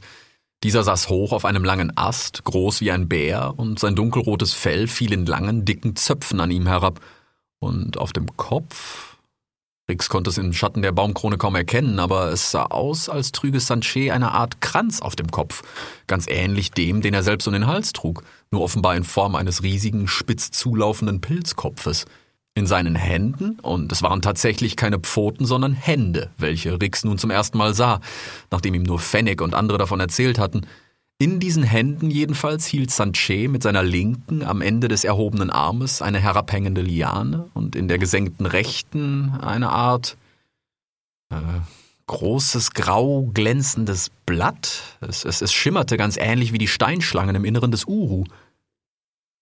[0.63, 4.87] Dieser saß hoch auf einem langen Ast, groß wie ein Bär, und sein dunkelrotes Fell
[4.87, 7.01] fiel in langen, dicken Zöpfen an ihm herab.
[7.59, 9.17] Und auf dem Kopf.
[9.89, 13.59] Rix konnte es im Schatten der Baumkrone kaum erkennen, aber es sah aus, als trüge
[13.59, 15.63] Sanchez eine Art Kranz auf dem Kopf,
[16.07, 19.63] ganz ähnlich dem, den er selbst um den Hals trug, nur offenbar in Form eines
[19.63, 22.05] riesigen, spitz zulaufenden Pilzkopfes.
[22.57, 27.29] In seinen Händen, und es waren tatsächlich keine Pfoten, sondern Hände, welche Rix nun zum
[27.29, 28.01] ersten Mal sah,
[28.49, 30.65] nachdem ihm nur Fennec und andere davon erzählt hatten.
[31.19, 36.17] In diesen Händen jedenfalls hielt Sanchez mit seiner linken am Ende des erhobenen Armes eine
[36.17, 40.17] herabhängende Liane und in der gesenkten rechten eine Art
[41.29, 41.35] äh,
[42.07, 44.97] großes grau glänzendes Blatt.
[45.01, 48.23] Es, es, es schimmerte ganz ähnlich wie die Steinschlangen im Inneren des Uru.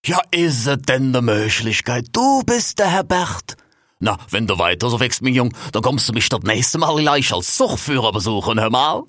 [0.08, 2.10] Ja, is es denn ne Möglichkeit?
[2.12, 3.58] Du bist der Herr Bert.
[4.00, 6.96] Na, wenn du weiter so wächst, mein Jung, dann kommst du mich das nächste Mal
[6.98, 9.02] gleich als Suchführer besuchen, hör mal.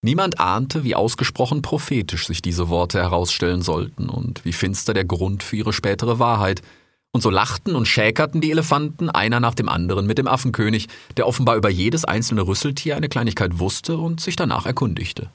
[0.00, 5.42] Niemand ahnte, wie ausgesprochen prophetisch sich diese Worte herausstellen sollten und wie finster der Grund
[5.42, 6.62] für ihre spätere Wahrheit.
[7.10, 11.26] Und so lachten und schäkerten die Elefanten einer nach dem anderen mit dem Affenkönig, der
[11.26, 15.32] offenbar über jedes einzelne Rüsseltier eine Kleinigkeit wusste und sich danach erkundigte.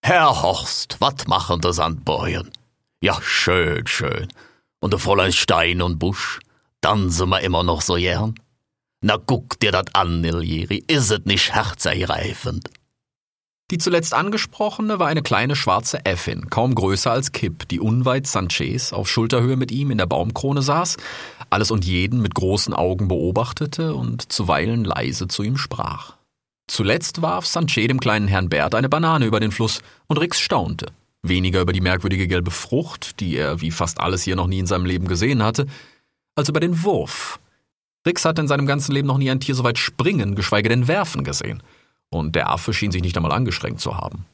[0.00, 2.52] Herr Horst, wat machen die Sandbäuern?
[3.02, 4.28] Ja, schön, schön.
[4.80, 6.40] Und der Fräulein Stein und Busch,
[6.80, 8.34] dann sind wir immer noch so gern.
[9.02, 12.70] Na guck dir dat an, Nilieri, is es nicht herzergreifend?
[13.70, 18.92] Die zuletzt angesprochene war eine kleine schwarze Äffin, kaum größer als Kipp, die unweit Sanchez
[18.92, 20.96] auf Schulterhöhe mit ihm in der Baumkrone saß,
[21.50, 26.14] alles und jeden mit großen Augen beobachtete und zuweilen leise zu ihm sprach.
[26.68, 30.86] Zuletzt warf Sanchez dem kleinen Herrn Bert eine Banane über den Fluss, und Rix staunte.
[31.28, 34.66] Weniger über die merkwürdige gelbe Frucht, die er wie fast alles hier noch nie in
[34.66, 35.66] seinem Leben gesehen hatte,
[36.34, 37.40] als über den Wurf.
[38.06, 40.86] Rix hatte in seinem ganzen Leben noch nie ein Tier so weit springen, geschweige denn
[40.86, 41.62] werfen gesehen.
[42.08, 44.26] Und der Affe schien sich nicht einmal angestrengt zu haben.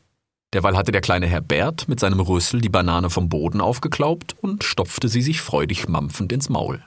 [0.52, 4.64] Derweil hatte der kleine Herr Bert mit seinem Rüssel die Banane vom Boden aufgeklaubt und
[4.64, 6.84] stopfte sie sich freudig mampfend ins Maul.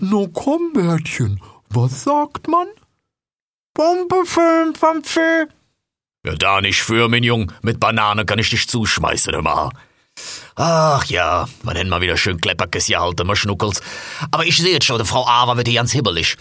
[0.00, 2.68] Na komm, Bärtchen, was sagt man?
[3.74, 5.20] Bombe fünf vom Fee.
[5.20, 5.57] Ja,
[6.36, 7.52] da nicht für, mein Jung.
[7.62, 9.70] Mit Banane kann ich dich zuschmeißen, mal.
[10.56, 13.80] Ach ja, man hätten mal wieder schön Klepperkes gehalten, mal Schnuckels.
[14.32, 16.36] Aber ich sehe jetzt schon, die Frau Ava wird hier ganz hibbelig.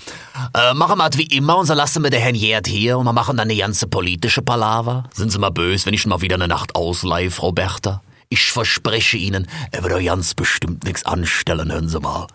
[0.55, 3.05] Äh, machen wir halt wie immer und so lassen wir den Herrn Jert hier und
[3.05, 5.03] wir machen dann eine ganze politische Palaver.
[5.13, 8.01] Sind Sie mal böse, wenn ich mal wieder eine Nacht ausleihe, Frau Bertha?
[8.29, 12.27] Ich verspreche Ihnen, er wird euch ganz bestimmt nichts anstellen, hören Sie mal.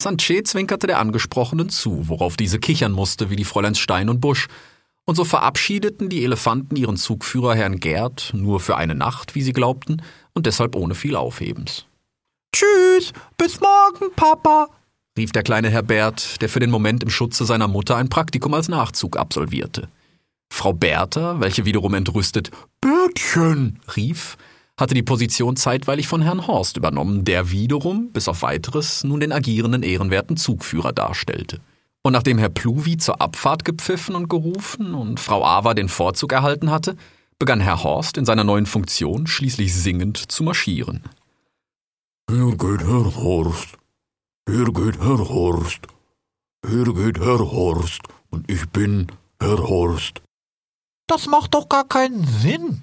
[0.00, 4.48] Sanchez zwinkerte der Angesprochenen zu, worauf diese kichern musste wie die Fräuleins Stein und Busch.
[5.06, 9.52] Und so verabschiedeten die Elefanten ihren Zugführer Herrn Gerd nur für eine Nacht, wie sie
[9.52, 11.86] glaubten, und deshalb ohne viel Aufhebens.
[12.54, 14.68] Tschüss, bis morgen, Papa,
[15.18, 18.54] rief der kleine Herr Bert, der für den Moment im Schutze seiner Mutter ein Praktikum
[18.54, 19.88] als Nachzug absolvierte.
[20.50, 24.36] Frau Bertha, welche wiederum entrüstet Bärtchen, rief,
[24.78, 29.32] hatte die Position zeitweilig von Herrn Horst übernommen, der wiederum, bis auf weiteres, nun den
[29.32, 31.60] agierenden ehrenwerten Zugführer darstellte.
[32.06, 36.70] Und nachdem Herr Pluvi zur Abfahrt gepfiffen und gerufen und Frau Ava den Vorzug erhalten
[36.70, 36.96] hatte,
[37.38, 41.02] begann Herr Horst in seiner neuen Funktion schließlich singend zu marschieren.
[42.30, 43.78] hier geht Herr Horst,
[44.46, 45.86] hier geht Herr Horst,
[46.68, 50.20] hier geht Herr Horst und ich bin Herr Horst.
[51.06, 52.82] Das macht doch gar keinen Sinn.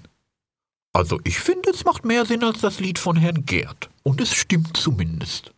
[0.93, 3.91] Also ich finde, es macht mehr Sinn als das Lied von Herrn Gerd.
[4.01, 5.53] Und es stimmt zumindest.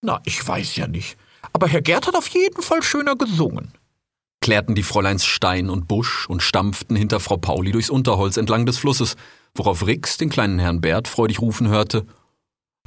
[0.00, 1.18] Na, ich weiß ja nicht.
[1.52, 3.72] Aber Herr Gerd hat auf jeden Fall schöner gesungen.
[4.40, 8.78] klärten die Fräuleins Stein und Busch und stampften hinter Frau Pauli durchs Unterholz entlang des
[8.78, 9.16] Flusses,
[9.54, 12.06] worauf Rix den kleinen Herrn Bert freudig rufen hörte,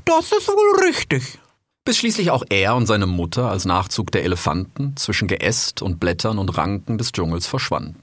[0.05, 1.39] Das ist wohl richtig.
[1.85, 6.39] bis schließlich auch er und seine Mutter als Nachzug der Elefanten zwischen Geäst und Blättern
[6.39, 8.01] und Ranken des Dschungels verschwanden.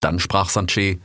[0.00, 0.98] Dann sprach Sanchez,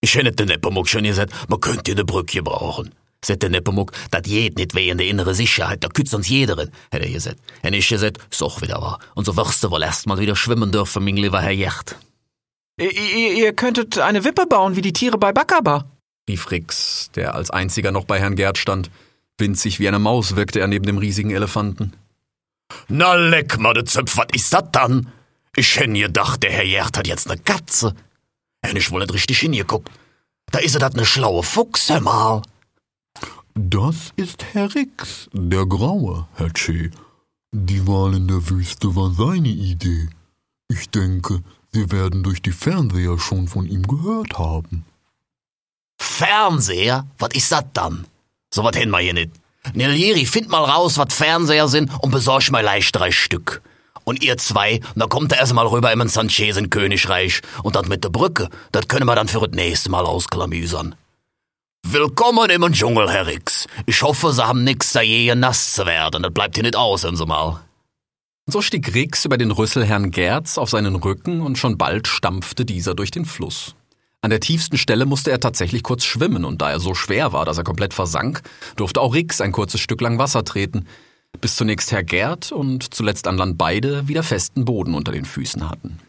[0.00, 2.94] Ich hätte den Nepomuk schon gesagt, man könnte eine Brücke brauchen.
[3.26, 7.06] Sagt der Nepomuk, dat geht nicht wegen der innere Sicherheit, da kützt uns jederen, hätte
[7.06, 7.38] er gesagt.
[7.60, 9.00] Hätte ich gesagt, so wieder wahr.
[9.16, 11.96] Und so wirst du wohl erst mal wieder schwimmen dürfen, mein lieber Herr Jecht.
[12.78, 15.86] Ihr, ihr, ihr könntet eine Wippe bauen wie die Tiere bei Bakaba.
[16.28, 18.90] rief Rix, der als einziger noch bei Herrn Gerd stand.
[19.38, 21.94] Winzig wie eine Maus wirkte er neben dem riesigen Elefanten.
[22.86, 25.10] Na leck mal, de Zöpf, was ist dat dann?
[25.56, 27.92] Ich hätte gedacht, der Herr Gerd hat jetzt ne Katze.
[28.62, 29.90] Hätte ich wohl nicht richtig hingeguckt.
[30.52, 32.42] Da ist er dat ne schlaue Fuchs, hör mal.
[33.58, 36.90] Das ist Herr Rix, der Graue, Herr Che.
[37.52, 40.10] Die Wahl in der Wüste war seine Idee.
[40.68, 41.42] Ich denke,
[41.72, 44.84] Sie werden durch die Fernseher schon von ihm gehört haben.
[45.98, 47.06] Fernseher?
[47.18, 48.06] Was ist das dann?
[48.52, 49.30] So was hätten wir hier nicht.
[49.72, 53.62] Nelieri, find mal raus, was Fernseher sind und besorg mir leicht drei Stück.
[54.04, 58.04] Und ihr zwei, da kommt er erst mal rüber im Sanchesen Königreich und das mit
[58.04, 60.94] der Brücke, das können wir dann für das nächste Mal ausklamüsern.
[61.88, 63.68] Willkommen im Dschungel, Herr Rix.
[63.86, 66.24] Ich hoffe, Sie haben nix da je nass zu werden.
[66.24, 67.60] Das bleibt hier nicht aus, hören Sie mal.
[68.46, 72.64] So stieg Rix über den Rüssel Herrn Gerz auf seinen Rücken und schon bald stampfte
[72.64, 73.76] dieser durch den Fluss.
[74.20, 77.44] An der tiefsten Stelle musste er tatsächlich kurz schwimmen, und da er so schwer war,
[77.44, 78.42] dass er komplett versank,
[78.74, 80.86] durfte auch Rix ein kurzes Stück lang Wasser treten,
[81.40, 85.70] bis zunächst Herr Gerd und zuletzt an Land beide wieder festen Boden unter den Füßen
[85.70, 86.00] hatten.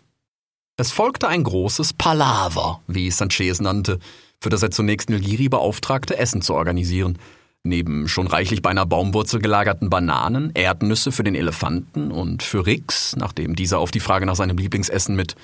[0.75, 3.99] Es folgte ein großes Palaver, wie Sanchez nannte,
[4.41, 7.17] für das er zunächst Nilgiri beauftragte, Essen zu organisieren.
[7.63, 13.15] Neben schon reichlich bei einer Baumwurzel gelagerten Bananen, Erdnüsse für den Elefanten und für Rix,
[13.17, 15.35] nachdem dieser auf die Frage nach seinem Lieblingsessen mit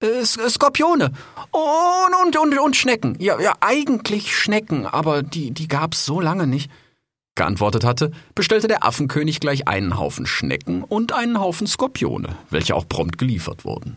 [0.00, 1.12] äh, Skorpione
[1.50, 3.16] und, und, und, und Schnecken.
[3.20, 6.70] Ja, ja, eigentlich Schnecken, aber die, die gab's so lange nicht.
[7.34, 12.88] Geantwortet hatte, bestellte der Affenkönig gleich einen Haufen Schnecken und einen Haufen Skorpione, welche auch
[12.88, 13.96] prompt geliefert wurden.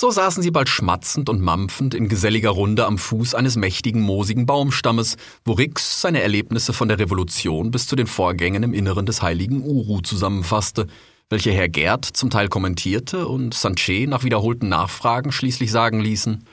[0.00, 4.46] So saßen sie bald schmatzend und mampfend in geselliger Runde am Fuß eines mächtigen, moosigen
[4.46, 9.20] Baumstammes, wo Rix seine Erlebnisse von der Revolution bis zu den Vorgängen im Inneren des
[9.20, 10.86] heiligen Uru zusammenfasste,
[11.28, 16.46] welche Herr Gerd zum Teil kommentierte und Sanchez nach wiederholten Nachfragen schließlich sagen ließen,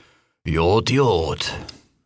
[0.43, 1.53] Jod, Jod.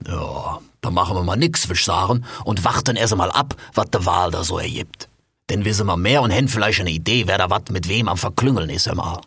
[0.08, 4.06] Ja, da machen wir mal nix, wisch sagen, und warten erst mal ab, wat de
[4.06, 5.10] Wahl da so ergibt.
[5.50, 8.70] Denn wir mehr und hätten vielleicht eine Idee, wer da wat mit wem am Verklüngeln
[8.70, 9.22] ist, einmal.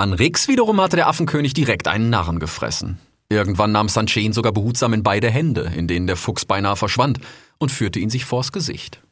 [0.00, 2.98] An Rix wiederum hatte der Affenkönig direkt einen Narren gefressen.
[3.28, 7.20] Irgendwann nahm Sanchez ihn sogar behutsam in beide Hände, in denen der Fuchs beinahe verschwand,
[7.58, 9.02] und führte ihn sich vors Gesicht.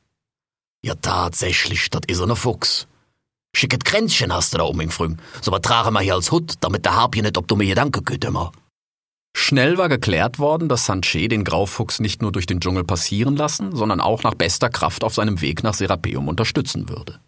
[0.82, 2.86] Ja, tatsächlich, dat is er ne Fuchs.
[3.54, 5.14] Schicket Kränzchen hast du da um im Früh.
[5.42, 8.02] So was tragen wir hier als Hut, damit der Harpie nicht ob du mir Gedanken
[8.06, 8.52] könnt immer.
[9.36, 13.76] Schnell war geklärt worden, dass Sanchez den Graufuchs nicht nur durch den Dschungel passieren lassen,
[13.76, 17.20] sondern auch nach bester Kraft auf seinem Weg nach Serapeum unterstützen würde.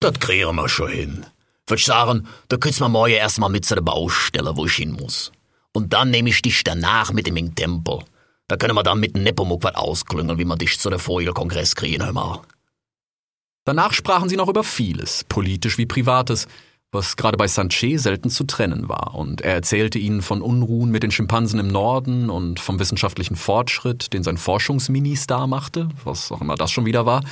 [0.00, 1.26] Das kriegen wir schon hin.
[1.66, 5.32] Würd sagen, da könnt's mir morgen erstmal mit zu der Baustelle, wo ich hin muss.
[5.72, 8.00] Und dann nehme ich dich danach mit in den Tempel.
[8.48, 11.74] Da können wir dann mit dem Nepomuk was ausklüngeln, wie wir dich zu der Vogelkongress
[11.74, 12.40] kriegen, hör mal.
[13.64, 16.48] Danach sprachen sie noch über vieles, politisch wie privates,
[16.90, 21.02] was gerade bei Sanchez selten zu trennen war, und er erzählte ihnen von Unruhen mit
[21.02, 26.56] den Schimpansen im Norden und vom wissenschaftlichen Fortschritt, den sein Forschungsministar machte, was auch immer
[26.56, 27.22] das schon wieder war,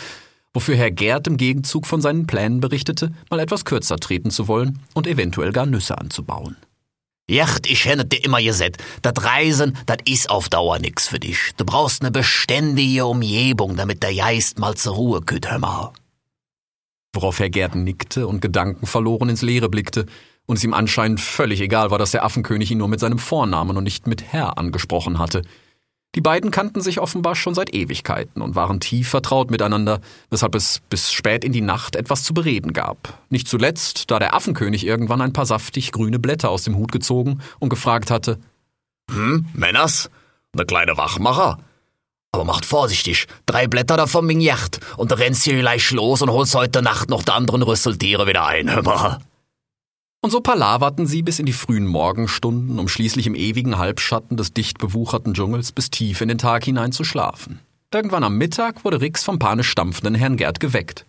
[0.54, 4.80] wofür Herr Gerd im Gegenzug von seinen Plänen berichtete, mal etwas kürzer treten zu wollen
[4.94, 6.56] und eventuell gar Nüsse anzubauen.
[7.30, 11.52] Jacht, ich hätte dir immer gesagt, dat Reisen, dat is auf Dauer nix für dich.
[11.56, 15.92] Du brauchst ne beständige Umgebung, damit der Geist mal zur Ruhe kütt, hör mal.
[17.14, 20.06] Worauf Herr Gerd nickte und gedankenverloren ins Leere blickte
[20.46, 23.76] und es ihm anscheinend völlig egal war, dass der Affenkönig ihn nur mit seinem Vornamen
[23.76, 25.42] und nicht mit Herr angesprochen hatte.
[26.16, 30.80] Die beiden kannten sich offenbar schon seit Ewigkeiten und waren tief vertraut miteinander, weshalb es
[30.90, 33.20] bis spät in die Nacht etwas zu bereden gab.
[33.28, 37.40] Nicht zuletzt, da der Affenkönig irgendwann ein paar saftig grüne Blätter aus dem Hut gezogen
[37.60, 38.38] und gefragt hatte,
[39.10, 40.10] Hm, Männers?
[40.54, 41.58] Ne kleine Wachmacher?
[42.32, 46.54] Aber macht vorsichtig, drei Blätter davon min Yacht und rennst hier gleich los und holst
[46.54, 49.18] heute Nacht noch die anderen Rüsseltiere wieder ein, hör mal.
[50.22, 54.52] Und so palaverten sie bis in die frühen Morgenstunden, um schließlich im ewigen Halbschatten des
[54.52, 57.60] dicht bewucherten Dschungels bis tief in den Tag hinein zu schlafen.
[57.92, 61.06] Irgendwann am Mittag wurde Rix vom panisch stampfenden Herrn Gerd geweckt.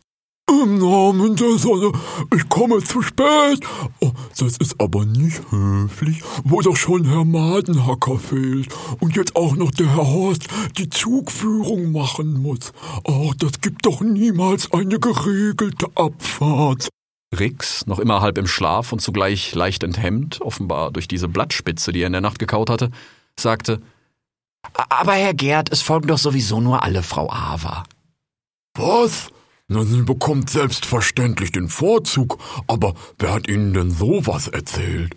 [0.49, 1.91] Im Namen der Sonne,
[2.35, 3.59] ich komme zu spät.
[3.99, 8.67] Oh, das ist aber nicht höflich, wo doch schon Herr Madenhacker fehlt
[8.99, 10.47] und jetzt auch noch der Herr Horst
[10.77, 12.73] die Zugführung machen muss.
[13.05, 16.89] Ach, das gibt doch niemals eine geregelte Abfahrt.
[17.37, 22.01] Rix, noch immer halb im Schlaf und zugleich leicht enthemmt, offenbar durch diese Blattspitze, die
[22.01, 22.91] er in der Nacht gekaut hatte,
[23.39, 23.81] sagte,
[24.89, 27.83] Aber Herr Gerd, es folgen doch sowieso nur alle Frau Ava.
[28.75, 29.29] Was?
[29.67, 35.15] Na, sie bekommt selbstverständlich den Vorzug, aber wer hat Ihnen denn sowas erzählt?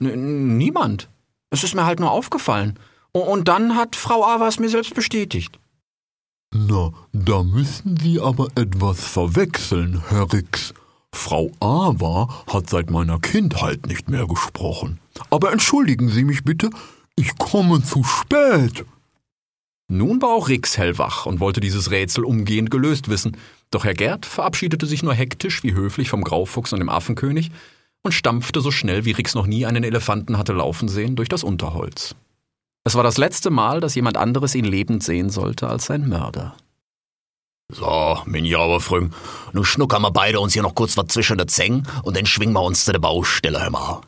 [0.00, 1.08] N niemand.
[1.50, 2.78] Es ist mir halt nur aufgefallen.
[3.12, 5.58] Und dann hat Frau Ava es mir selbst bestätigt.
[6.54, 10.72] Na, da müssen Sie aber etwas verwechseln, Herr Rix.
[11.12, 14.98] Frau Ava hat seit meiner Kindheit nicht mehr gesprochen.
[15.30, 16.70] Aber entschuldigen Sie mich bitte,
[17.16, 18.84] ich komme zu spät.
[19.88, 23.36] Nun war auch Rix hellwach und wollte dieses Rätsel umgehend gelöst wissen,
[23.70, 27.50] doch Herr Gerd verabschiedete sich nur hektisch wie höflich vom Graufuchs und dem Affenkönig
[28.02, 31.44] und stampfte so schnell, wie Rix noch nie einen Elefanten hatte laufen sehen, durch das
[31.44, 32.14] Unterholz.
[32.84, 36.56] Es war das letzte Mal, dass jemand anderes ihn lebend sehen sollte als sein Mörder.
[37.72, 39.12] So, mein Jauerfrüng,
[39.52, 42.54] nu schnuckern wir beide uns hier noch kurz was zwischen der Zäng und dann schwingen
[42.54, 44.00] wir uns zu der Baustelle, hör mal.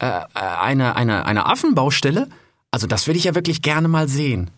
[0.00, 2.28] Äh, äh, eine, eine, eine Affenbaustelle?
[2.70, 4.50] Also das würde ich ja wirklich gerne mal sehen.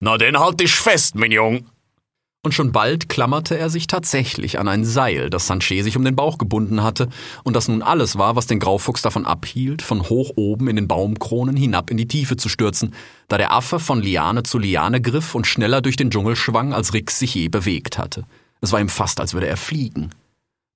[0.00, 1.66] Na, den halt dich fest, mein Jung.
[2.44, 6.14] Und schon bald klammerte er sich tatsächlich an ein Seil, das Sanchez sich um den
[6.14, 7.08] Bauch gebunden hatte
[7.42, 10.86] und das nun alles war, was den Graufuchs davon abhielt, von hoch oben in den
[10.86, 12.94] Baumkronen hinab in die Tiefe zu stürzen,
[13.28, 16.92] da der Affe von Liane zu Liane griff und schneller durch den Dschungel schwang, als
[16.92, 18.26] Rix sich je bewegt hatte.
[18.60, 20.10] Es war ihm fast, als würde er fliegen.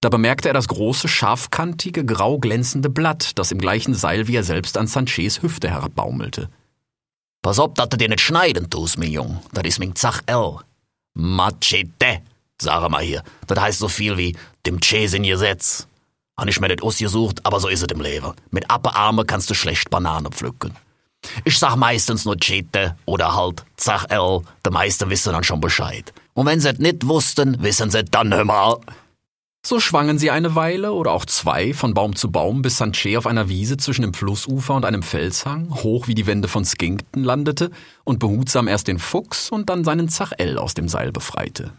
[0.00, 4.44] Da bemerkte er das große, scharfkantige, grau glänzende Blatt, das im gleichen Seil wie er
[4.44, 6.48] selbst an Sanchez Hüfte herabbaumelte.
[7.42, 9.42] Pass op, dass du dir nicht schneiden tust, mein Jung.
[9.52, 10.60] Das ist mein Zach L.
[11.18, 12.22] Machete,
[12.60, 13.24] sage mal hier.
[13.48, 15.88] Das heißt so viel wie dem Chase in Gesetz.
[16.38, 18.32] Han ich mir das ausgesucht, aber so ist es im Leben.
[18.52, 20.76] Mit Appearme kannst du schlecht Banane pflücken.
[21.44, 24.42] Ich sag meistens nur Chete oder halt Zach L.
[24.64, 26.12] Die meisten wissen dann schon Bescheid.
[26.34, 28.78] Und wenn sie es nicht wussten, wissen sie dann mal.
[29.68, 33.26] So schwangen sie eine Weile oder auch zwei von Baum zu Baum, bis Sanchez auf
[33.26, 37.70] einer Wiese zwischen dem Flussufer und einem Felshang, hoch wie die Wände von Skinkton, landete
[38.04, 41.74] und behutsam erst den Fuchs und dann seinen Zachell aus dem Seil befreite.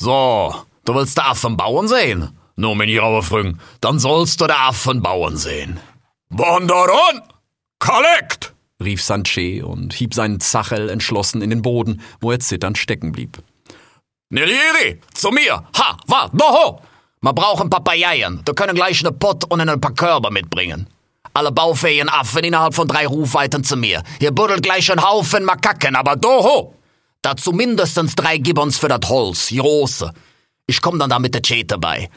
[0.00, 0.52] So,
[0.84, 2.36] du willst der Affen bauen sehen?
[2.56, 5.78] Nur mein Jauerfrüng, dann sollst du der Affen bauen sehen.
[6.30, 7.22] Wanderon!
[7.78, 8.52] Kollekt!
[8.82, 13.38] rief Sanchez und hieb seinen Zachel entschlossen in den Boden, wo er zitternd stecken blieb.
[14.28, 15.68] Nelieri, zu mir!
[15.72, 16.80] Ha, wart, doho!
[17.20, 18.42] Wir brauchen Papayeien.
[18.44, 20.86] Du können gleich ne Pott und ein paar Körbe mitbringen.
[21.34, 24.02] Alle baufähigen Affen innerhalb von drei Rufweiten zu mir.
[24.18, 26.74] Hier buddelt gleich ein Haufen Makaken, aber doho!
[27.22, 30.12] Dazu mindestens drei Gibbons für das Holz, große.
[30.66, 32.08] Ich komm dann da mit der Chete bei.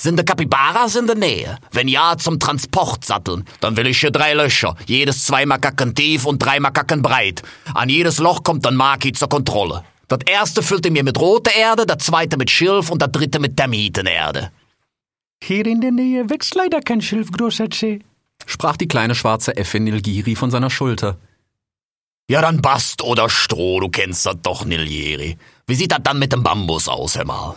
[0.00, 1.58] Sind die Kapibaras in der Nähe?
[1.72, 3.44] Wenn ja, zum Transport satteln.
[3.60, 7.42] Dann will ich hier drei Löcher, jedes zwei Makaken tief und drei Makaken breit.
[7.74, 9.84] An jedes Loch kommt ein Maki zur Kontrolle.
[10.10, 13.38] Das erste füllt ihr mir mit roter Erde, das zweite mit Schilf und das dritte
[13.38, 14.50] mit Termitenerde.
[15.40, 18.00] Hier in der Nähe wächst leider kein Schilf, großer C.
[18.44, 21.16] sprach die kleine schwarze Effe Nilgiri von seiner Schulter.
[22.28, 25.38] Ja, dann Bast oder Stroh, du kennst das doch, Nilieri.
[25.68, 27.54] Wie sieht das dann mit dem Bambus aus, hör mal?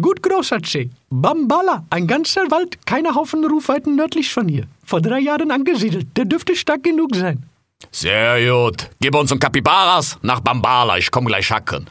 [0.00, 0.90] Gut, großer C.
[1.08, 4.66] Bambala, ein ganzer Wald, keine Haufen Rufweiten nördlich von hier.
[4.84, 6.08] Vor drei Jahren angesiedelt.
[6.16, 7.44] Der dürfte stark genug sein.
[7.96, 8.90] Sehr gut.
[9.00, 11.88] Gib uns ein Kapibaras nach Bambala, ich komm gleich hacken.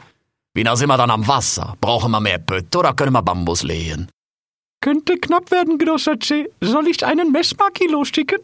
[0.53, 1.73] Wie nah sind wir dann am Wasser?
[1.81, 4.07] Brauchen wir mehr Pötte oder können wir Bambus lehen?
[4.81, 6.47] Könnte knapp werden, großer C.
[6.61, 8.37] Soll ich einen Messmaki losschicken?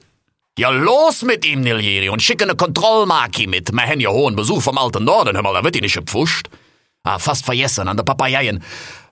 [0.57, 3.72] Ja, los mit ihm, Nilieri, und schicke ne Kontrollmaki mit.
[3.72, 6.47] Wir haben ja hohen Besuch vom alten Norden, hör mal, da wird die nicht gepfuscht.
[7.03, 8.64] Ah, fast vergessen, an der Papayeien.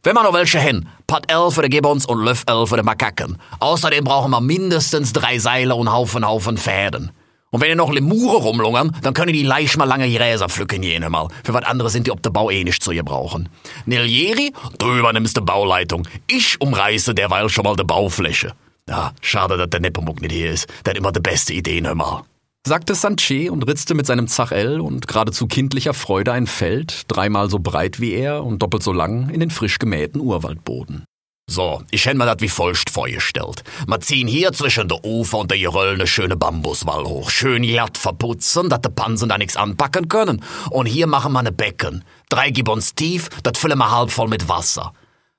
[0.02, 2.84] Wenn wir noch welche hin, Pot L für die Gibbons und Löff L für die
[2.84, 3.38] Makaken.
[3.60, 7.12] Außerdem brauchen wir mindestens drei Seile und Haufen, Haufen Fäden.
[7.52, 11.10] Und wenn ihr noch Lemure rumlungern, dann können die leicht mal lange Gräser pflücken jene
[11.10, 11.28] mal.
[11.44, 13.50] Für was anderes sind die ob der Bau eh nicht zu ihr brauchen.
[13.86, 16.08] Nilieri, du übernimmst die Bauleitung.
[16.28, 18.54] Ich umreiße derweil schon mal die Baufläche.
[18.88, 20.68] Ja, schade, dass der Nepomuk nicht hier ist.
[20.86, 22.24] Der hat immer die beste Ideen, hör mal.
[22.68, 27.60] sagte Sanchez und ritzte mit seinem Zachell und geradezu kindlicher Freude ein Feld, dreimal so
[27.60, 31.06] breit wie er und doppelt so lang, in den frisch gemähten Urwaldboden.
[31.50, 33.64] So, ich hätt mir das wie folgt vorgestellt.
[33.88, 37.32] Wir ziehen hier zwischen der Ufer und der Geröll ne schöne Bambuswall hoch.
[37.32, 40.46] Schön glatt verputzen, dass die Pansen da nix anpacken können.
[40.70, 42.04] Und hier machen wir ne Becken.
[42.30, 44.94] Drei Gibbons tief, das füllen wir halb voll mit Wasser.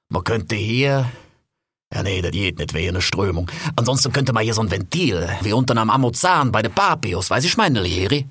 [0.08, 1.08] Man könnte hier...
[1.94, 3.48] Ja, nee, das geht nicht wegen der Strömung.
[3.76, 7.44] Ansonsten könnte man hier so ein Ventil, wie unten am Amazon bei de Papios, weiß
[7.44, 8.26] ich meine, Lieri.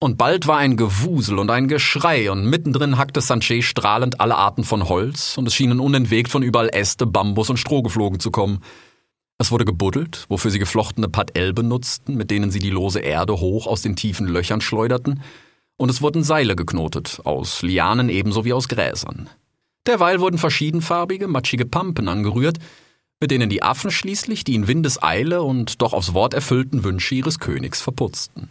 [0.00, 4.62] Und bald war ein Gewusel und ein Geschrei, und mittendrin hackte Sanchez strahlend alle Arten
[4.62, 8.60] von Holz, und es schienen unentwegt von überall Äste, Bambus und Stroh geflogen zu kommen.
[9.38, 13.66] Es wurde gebuddelt, wofür sie geflochtene Padell benutzten, mit denen sie die lose Erde hoch
[13.66, 15.20] aus den tiefen Löchern schleuderten,
[15.76, 19.28] und es wurden Seile geknotet, aus Lianen ebenso wie aus Gräsern.
[19.86, 22.58] Derweil wurden verschiedenfarbige, matschige Pampen angerührt,
[23.20, 27.40] mit denen die Affen schließlich die in Windeseile und doch aufs Wort erfüllten Wünsche ihres
[27.40, 28.50] Königs verputzten.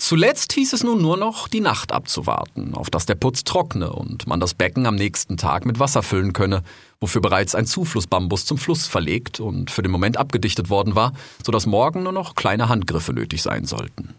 [0.00, 4.26] Zuletzt hieß es nun nur noch, die Nacht abzuwarten, auf dass der Putz trockne und
[4.26, 6.62] man das Becken am nächsten Tag mit Wasser füllen könne,
[7.00, 11.12] wofür bereits ein Zuflussbambus zum Fluss verlegt und für den Moment abgedichtet worden war,
[11.44, 14.14] so dass morgen nur noch kleine Handgriffe nötig sein sollten.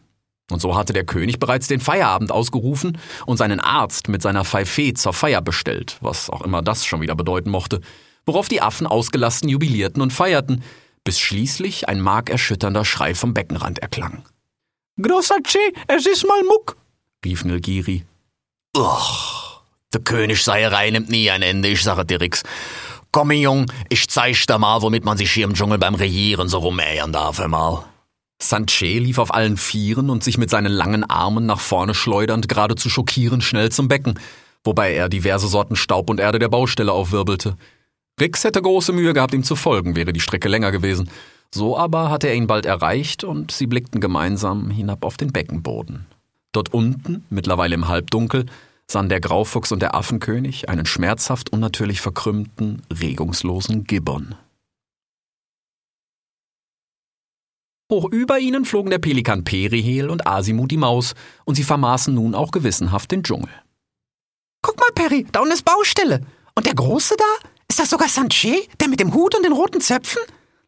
[0.51, 4.93] Und so hatte der König bereits den Feierabend ausgerufen und seinen Arzt mit seiner Pfeife
[4.93, 7.82] zur Feier bestellt, was auch immer das schon wieder bedeuten mochte,
[8.27, 10.63] worauf die Affen ausgelassen jubilierten und feierten,
[11.03, 14.23] bis schließlich ein markerschütternder Schrei vom Beckenrand erklang.
[15.00, 16.76] Großer C, es ist mal Muck.
[17.24, 18.04] rief Nilgiri.
[18.78, 19.62] Uch,
[19.94, 22.44] der Königseierei nimmt nie ein Ende, ich sage dir nix.
[23.12, 26.60] Komm, Jung, ich zeig dir mal, womit man sich hier im Dschungel beim Regieren so
[26.60, 27.84] rumähen darf, einmal.
[28.42, 32.89] Sanche lief auf allen Vieren und sich mit seinen langen Armen nach vorne schleudernd geradezu
[32.89, 34.20] schockierend schnell zum Becken,
[34.64, 37.58] wobei er diverse Sorten Staub und Erde der Baustelle aufwirbelte.
[38.20, 41.10] Rix hätte große Mühe gehabt, ihm zu folgen, wäre die Strecke länger gewesen.
[41.54, 46.08] So aber hatte er ihn bald erreicht und sie blickten gemeinsam hinab auf den Beckenboden.
[46.54, 48.45] Dort unten, mittlerweile im Halbdunkel,
[48.89, 54.36] sahen der Graufuchs und der Affenkönig einen schmerzhaft unnatürlich verkrümmten, regungslosen Gibbon.
[57.91, 62.36] Hoch über ihnen flogen der Pelikan Perihel und Asimu die Maus, und sie vermaßen nun
[62.36, 63.52] auch gewissenhaft den Dschungel.
[64.62, 66.22] Guck mal, Perry, da unten ist Baustelle.
[66.56, 67.49] Und der Große da?
[67.68, 70.22] Ist das sogar Sanche, der mit dem Hut und den roten Zöpfen?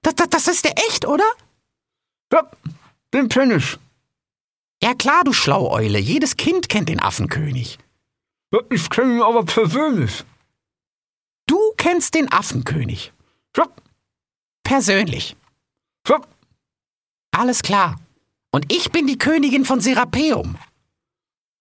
[0.03, 1.25] Das, das, das ist der echt, oder?
[2.31, 2.49] Ja,
[3.13, 3.77] den kenn ich.
[4.81, 5.97] Ja klar, du Schlaueule.
[5.99, 7.77] Jedes Kind kennt den Affenkönig.
[8.53, 10.23] Ja, ich kenne ihn aber persönlich.
[11.47, 13.11] Du kennst den Affenkönig.
[13.57, 13.67] Ja,
[14.63, 15.35] Persönlich.
[16.07, 16.21] ja,
[17.31, 17.99] Alles klar.
[18.51, 20.57] Und ich bin die Königin von Serapeum.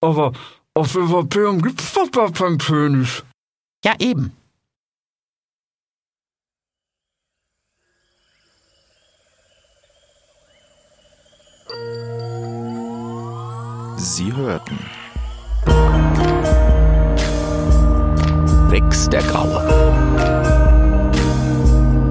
[0.01, 0.33] aber
[0.73, 3.23] auf Europäum gibt's doch gar keinen König.
[3.85, 4.35] Ja, eben.
[14.03, 14.77] Sie hörten.
[18.69, 19.63] Wix der Graue.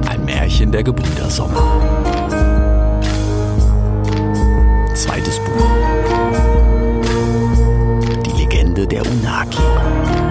[0.09, 1.63] Ein Märchen der Gebrüder Sommer.
[4.95, 5.67] Zweites Buch.
[8.25, 10.22] Die Legende der Unaki.